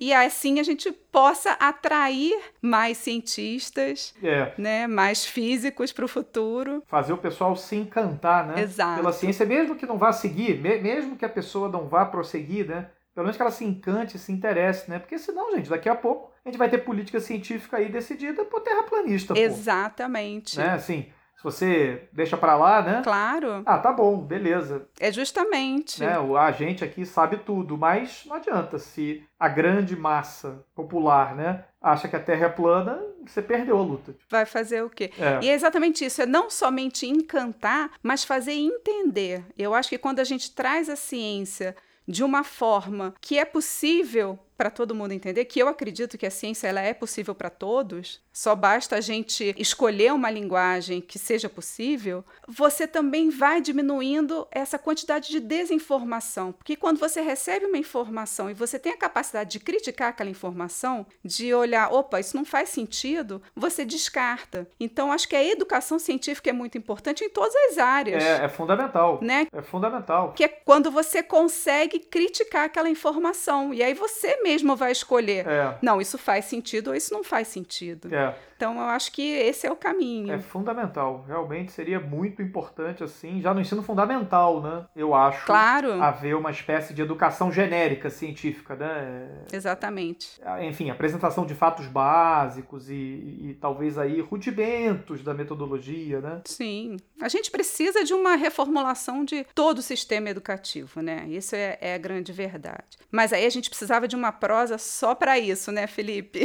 E 0.00 0.12
assim 0.12 0.58
a 0.58 0.62
gente 0.62 0.90
possa 0.92 1.52
atrair 1.52 2.34
mais 2.62 2.96
cientistas, 2.98 4.14
É, 4.22 4.52
né, 4.58 4.86
mais 4.86 5.24
físicos 5.24 5.92
para 5.92 6.04
o 6.04 6.08
futuro. 6.08 6.82
fazer 6.86 7.12
o 7.12 7.18
pessoal 7.18 7.54
se 7.56 7.76
encantar, 7.76 8.46
né? 8.46 8.62
Exato. 8.62 9.00
Pela 9.00 9.12
ciência, 9.12 9.44
mesmo 9.46 9.76
que 9.76 9.86
não 9.86 9.98
vá 9.98 10.12
seguir, 10.12 10.58
me- 10.60 10.78
mesmo 10.78 11.16
que 11.16 11.24
a 11.24 11.28
pessoa 11.28 11.68
não 11.68 11.88
vá 11.88 12.04
prosseguir, 12.04 12.66
né? 12.66 12.88
Pelo 13.14 13.24
menos 13.26 13.36
que 13.36 13.42
ela 13.42 13.50
se 13.52 13.64
encante, 13.64 14.18
se 14.18 14.32
interesse, 14.32 14.90
né? 14.90 14.98
Porque 14.98 15.18
senão, 15.18 15.54
gente, 15.54 15.70
daqui 15.70 15.88
a 15.88 15.94
pouco 15.94 16.32
a 16.44 16.48
gente 16.48 16.58
vai 16.58 16.68
ter 16.68 16.78
política 16.78 17.20
científica 17.20 17.76
aí 17.76 17.88
decidida 17.88 18.44
por 18.44 18.60
terraplanista, 18.60 19.34
pô. 19.34 19.40
Exatamente. 19.40 20.58
Né? 20.58 20.70
Assim, 20.70 21.06
você 21.44 22.08
deixa 22.12 22.36
pra 22.36 22.56
lá, 22.56 22.82
né? 22.82 23.00
Claro, 23.04 23.62
Ah, 23.66 23.78
tá 23.78 23.92
bom, 23.92 24.16
beleza. 24.18 24.88
é 24.98 25.12
justamente. 25.12 26.00
Né? 26.00 26.14
A 26.38 26.50
gente 26.50 26.82
aqui 26.82 27.04
sabe 27.06 27.36
tudo, 27.36 27.76
mas 27.78 28.22
não 28.26 28.34
adianta. 28.36 28.78
Se 28.78 29.22
a 29.38 29.48
grande 29.48 29.94
massa 29.94 30.64
popular, 30.74 31.34
né, 31.36 31.64
acha 31.80 32.08
que 32.08 32.16
a 32.16 32.20
Terra 32.20 32.46
é 32.46 32.48
plana, 32.48 33.00
você 33.26 33.42
perdeu 33.42 33.78
a 33.78 33.82
luta. 33.82 34.16
Vai 34.30 34.46
fazer 34.46 34.82
o 34.82 34.90
quê? 34.90 35.12
É. 35.18 35.44
E 35.44 35.48
é 35.50 35.52
exatamente 35.52 36.04
isso, 36.04 36.22
é 36.22 36.26
não 36.26 36.48
somente 36.50 37.06
encantar, 37.06 37.90
mas 38.02 38.24
fazer 38.24 38.52
entender. 38.52 39.44
Eu 39.56 39.74
acho 39.74 39.88
que 39.90 39.98
quando 39.98 40.20
a 40.20 40.24
gente 40.24 40.54
traz 40.54 40.88
a 40.88 40.96
ciência 40.96 41.76
de 42.06 42.22
uma 42.24 42.42
forma 42.44 43.14
que 43.20 43.38
é 43.38 43.44
possível 43.44 44.38
para 44.56 44.70
todo 44.70 44.94
mundo 44.94 45.12
entender, 45.12 45.44
que 45.46 45.58
eu 45.60 45.68
acredito 45.68 46.16
que 46.16 46.26
a 46.26 46.30
ciência 46.30 46.68
ela 46.68 46.80
é 46.80 46.94
possível 46.94 47.34
para 47.34 47.50
todos, 47.50 48.20
só 48.32 48.54
basta 48.54 48.96
a 48.96 49.00
gente 49.00 49.54
escolher 49.58 50.12
uma 50.12 50.30
linguagem 50.30 51.00
que 51.00 51.18
seja 51.18 51.48
possível, 51.48 52.24
você 52.46 52.86
também 52.86 53.30
vai 53.30 53.60
diminuindo 53.60 54.46
essa 54.50 54.78
quantidade 54.78 55.30
de 55.30 55.40
desinformação, 55.40 56.52
porque 56.52 56.76
quando 56.76 56.98
você 56.98 57.20
recebe 57.20 57.66
uma 57.66 57.78
informação 57.78 58.50
e 58.50 58.54
você 58.54 58.78
tem 58.78 58.92
a 58.92 58.96
capacidade 58.96 59.50
de 59.50 59.60
criticar 59.60 60.08
aquela 60.10 60.30
informação, 60.30 61.06
de 61.24 61.52
olhar, 61.52 61.92
opa, 61.92 62.20
isso 62.20 62.36
não 62.36 62.44
faz 62.44 62.68
sentido, 62.68 63.42
você 63.54 63.84
descarta. 63.84 64.68
Então 64.78 65.12
acho 65.12 65.28
que 65.28 65.36
a 65.36 65.44
educação 65.44 65.98
científica 65.98 66.50
é 66.50 66.52
muito 66.52 66.78
importante 66.78 67.24
em 67.24 67.30
todas 67.30 67.54
as 67.70 67.78
áreas, 67.78 68.22
É, 68.22 68.44
é 68.44 68.48
fundamental. 68.48 69.18
né? 69.22 69.46
É 69.52 69.62
fundamental. 69.62 70.32
Que 70.32 70.44
é 70.44 70.48
quando 70.48 70.90
você 70.90 71.22
consegue 71.22 71.98
criticar 71.98 72.64
aquela 72.64 72.88
informação. 72.88 73.72
E 73.74 73.82
aí 73.82 73.94
você 73.94 74.36
mesmo 74.44 74.76
vai 74.76 74.92
escolher. 74.92 75.46
É, 75.48 75.76
Não, 75.82 76.00
isso 76.00 76.16
faz 76.18 76.44
sentido 76.44 76.88
ou 76.88 76.94
isso 76.94 77.12
não 77.12 77.24
faz 77.24 77.48
sentido. 77.48 78.14
é, 78.14 78.34
Então 78.56 78.74
eu 78.74 78.84
acho 78.88 79.10
que 79.10 79.22
esse 79.22 79.66
é 79.66 79.72
o 79.72 79.76
caminho. 79.76 80.32
é 80.32 80.38
fundamental. 80.38 81.24
Realmente 81.26 81.72
seria 81.72 81.98
muito 81.98 82.40
importante, 82.42 83.02
assim, 83.02 83.40
já 83.40 83.52
no 83.52 83.60
ensino 83.60 83.82
fundamental, 83.82 84.62
né? 84.62 84.86
Eu 84.94 85.14
acho. 85.14 85.44
Claro, 85.46 86.00
Haver 86.00 86.36
uma 86.36 86.50
espécie 86.50 86.92
de 86.94 87.02
educação 87.02 87.50
genérica 87.50 88.08
científica, 88.10 88.76
né? 88.76 89.28
exatamente. 89.52 90.40
enfim, 90.62 90.90
apresentação 90.90 91.44
de 91.46 91.54
fatos 91.54 91.86
básicos 91.86 92.88
e, 92.90 92.94
e 92.94 93.58
talvez 93.60 93.96
aí 93.98 94.20
rudimentos 94.20 95.22
da 95.22 95.32
metodologia, 95.34 96.20
né? 96.20 96.42
Sim. 96.44 96.96
A 97.20 97.28
gente 97.28 97.50
precisa 97.50 98.04
de 98.04 98.12
uma 98.12 98.36
reformulação 98.36 99.24
de 99.24 99.44
todo 99.54 99.78
o 99.78 99.82
sistema 99.82 100.28
educativo, 100.30 101.00
né? 101.00 101.24
Isso 101.28 101.56
é, 101.56 101.78
é 101.80 101.94
a 101.94 101.98
grande 101.98 102.32
verdade. 102.32 102.98
Mas 103.10 103.32
aí 103.32 103.46
a 103.46 103.50
gente 103.50 103.68
precisava 103.70 104.06
de 104.06 104.14
uma 104.16 104.32
prosa 104.34 104.76
só 104.78 105.14
para 105.14 105.38
isso, 105.38 105.72
né, 105.72 105.86
Felipe? 105.86 106.44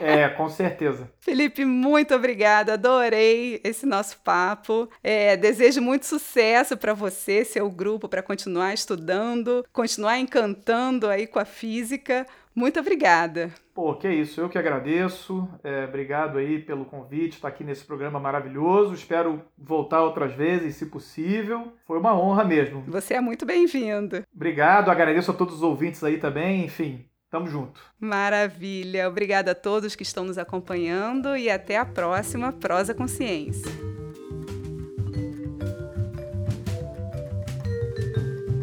É, 0.00 0.28
com 0.28 0.48
certeza. 0.50 1.10
Felipe, 1.20 1.64
muito 1.64 2.14
obrigada. 2.14 2.74
Adorei 2.74 3.60
esse 3.64 3.86
nosso 3.86 4.18
papo. 4.18 4.88
É, 5.02 5.36
desejo 5.36 5.80
muito 5.80 6.04
sucesso 6.06 6.76
para 6.76 6.92
você, 6.92 7.44
seu 7.44 7.70
grupo, 7.70 8.08
para 8.08 8.22
continuar 8.22 8.74
estudando, 8.74 9.64
continuar 9.72 10.18
encantando 10.18 11.08
aí 11.08 11.26
com 11.26 11.38
a 11.38 11.44
física. 11.44 12.26
Muito 12.54 12.78
obrigada. 12.78 13.50
Pô, 13.74 13.94
que 13.94 14.08
isso, 14.08 14.40
eu 14.40 14.48
que 14.48 14.56
agradeço. 14.56 15.48
É, 15.62 15.84
obrigado 15.84 16.38
aí 16.38 16.60
pelo 16.60 16.84
convite, 16.84 17.34
estar 17.34 17.48
aqui 17.48 17.64
nesse 17.64 17.84
programa 17.84 18.20
maravilhoso. 18.20 18.94
Espero 18.94 19.42
voltar 19.58 20.02
outras 20.02 20.32
vezes, 20.34 20.76
se 20.76 20.86
possível. 20.86 21.72
Foi 21.84 21.98
uma 21.98 22.16
honra 22.16 22.44
mesmo. 22.44 22.84
Você 22.86 23.14
é 23.14 23.20
muito 23.20 23.44
bem-vindo. 23.44 24.22
Obrigado, 24.34 24.90
agradeço 24.90 25.32
a 25.32 25.34
todos 25.34 25.56
os 25.56 25.62
ouvintes 25.62 26.04
aí 26.04 26.18
também. 26.18 26.64
Enfim, 26.64 27.04
Tamo 27.34 27.48
junto. 27.48 27.80
Maravilha. 27.98 29.08
Obrigada 29.08 29.50
a 29.50 29.54
todos 29.56 29.96
que 29.96 30.04
estão 30.04 30.24
nos 30.24 30.38
acompanhando 30.38 31.36
e 31.36 31.50
até 31.50 31.76
a 31.76 31.84
próxima 31.84 32.52
Prosa 32.52 32.94
Consciência. 32.94 33.72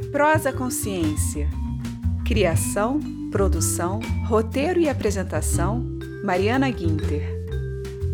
Prosa 0.10 0.54
Consciência. 0.54 1.50
Criação, 2.26 3.02
produção, 3.32 4.02
roteiro 4.28 4.80
e 4.80 4.90
apresentação: 4.90 5.84
Mariana 6.24 6.70
Guinter. 6.70 7.24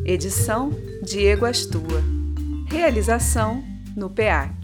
Edição: 0.06 0.70
Diego 1.04 1.46
Astua. 1.46 2.04
Realização: 2.70 3.64
no 3.96 4.10
PEAC. 4.10 4.57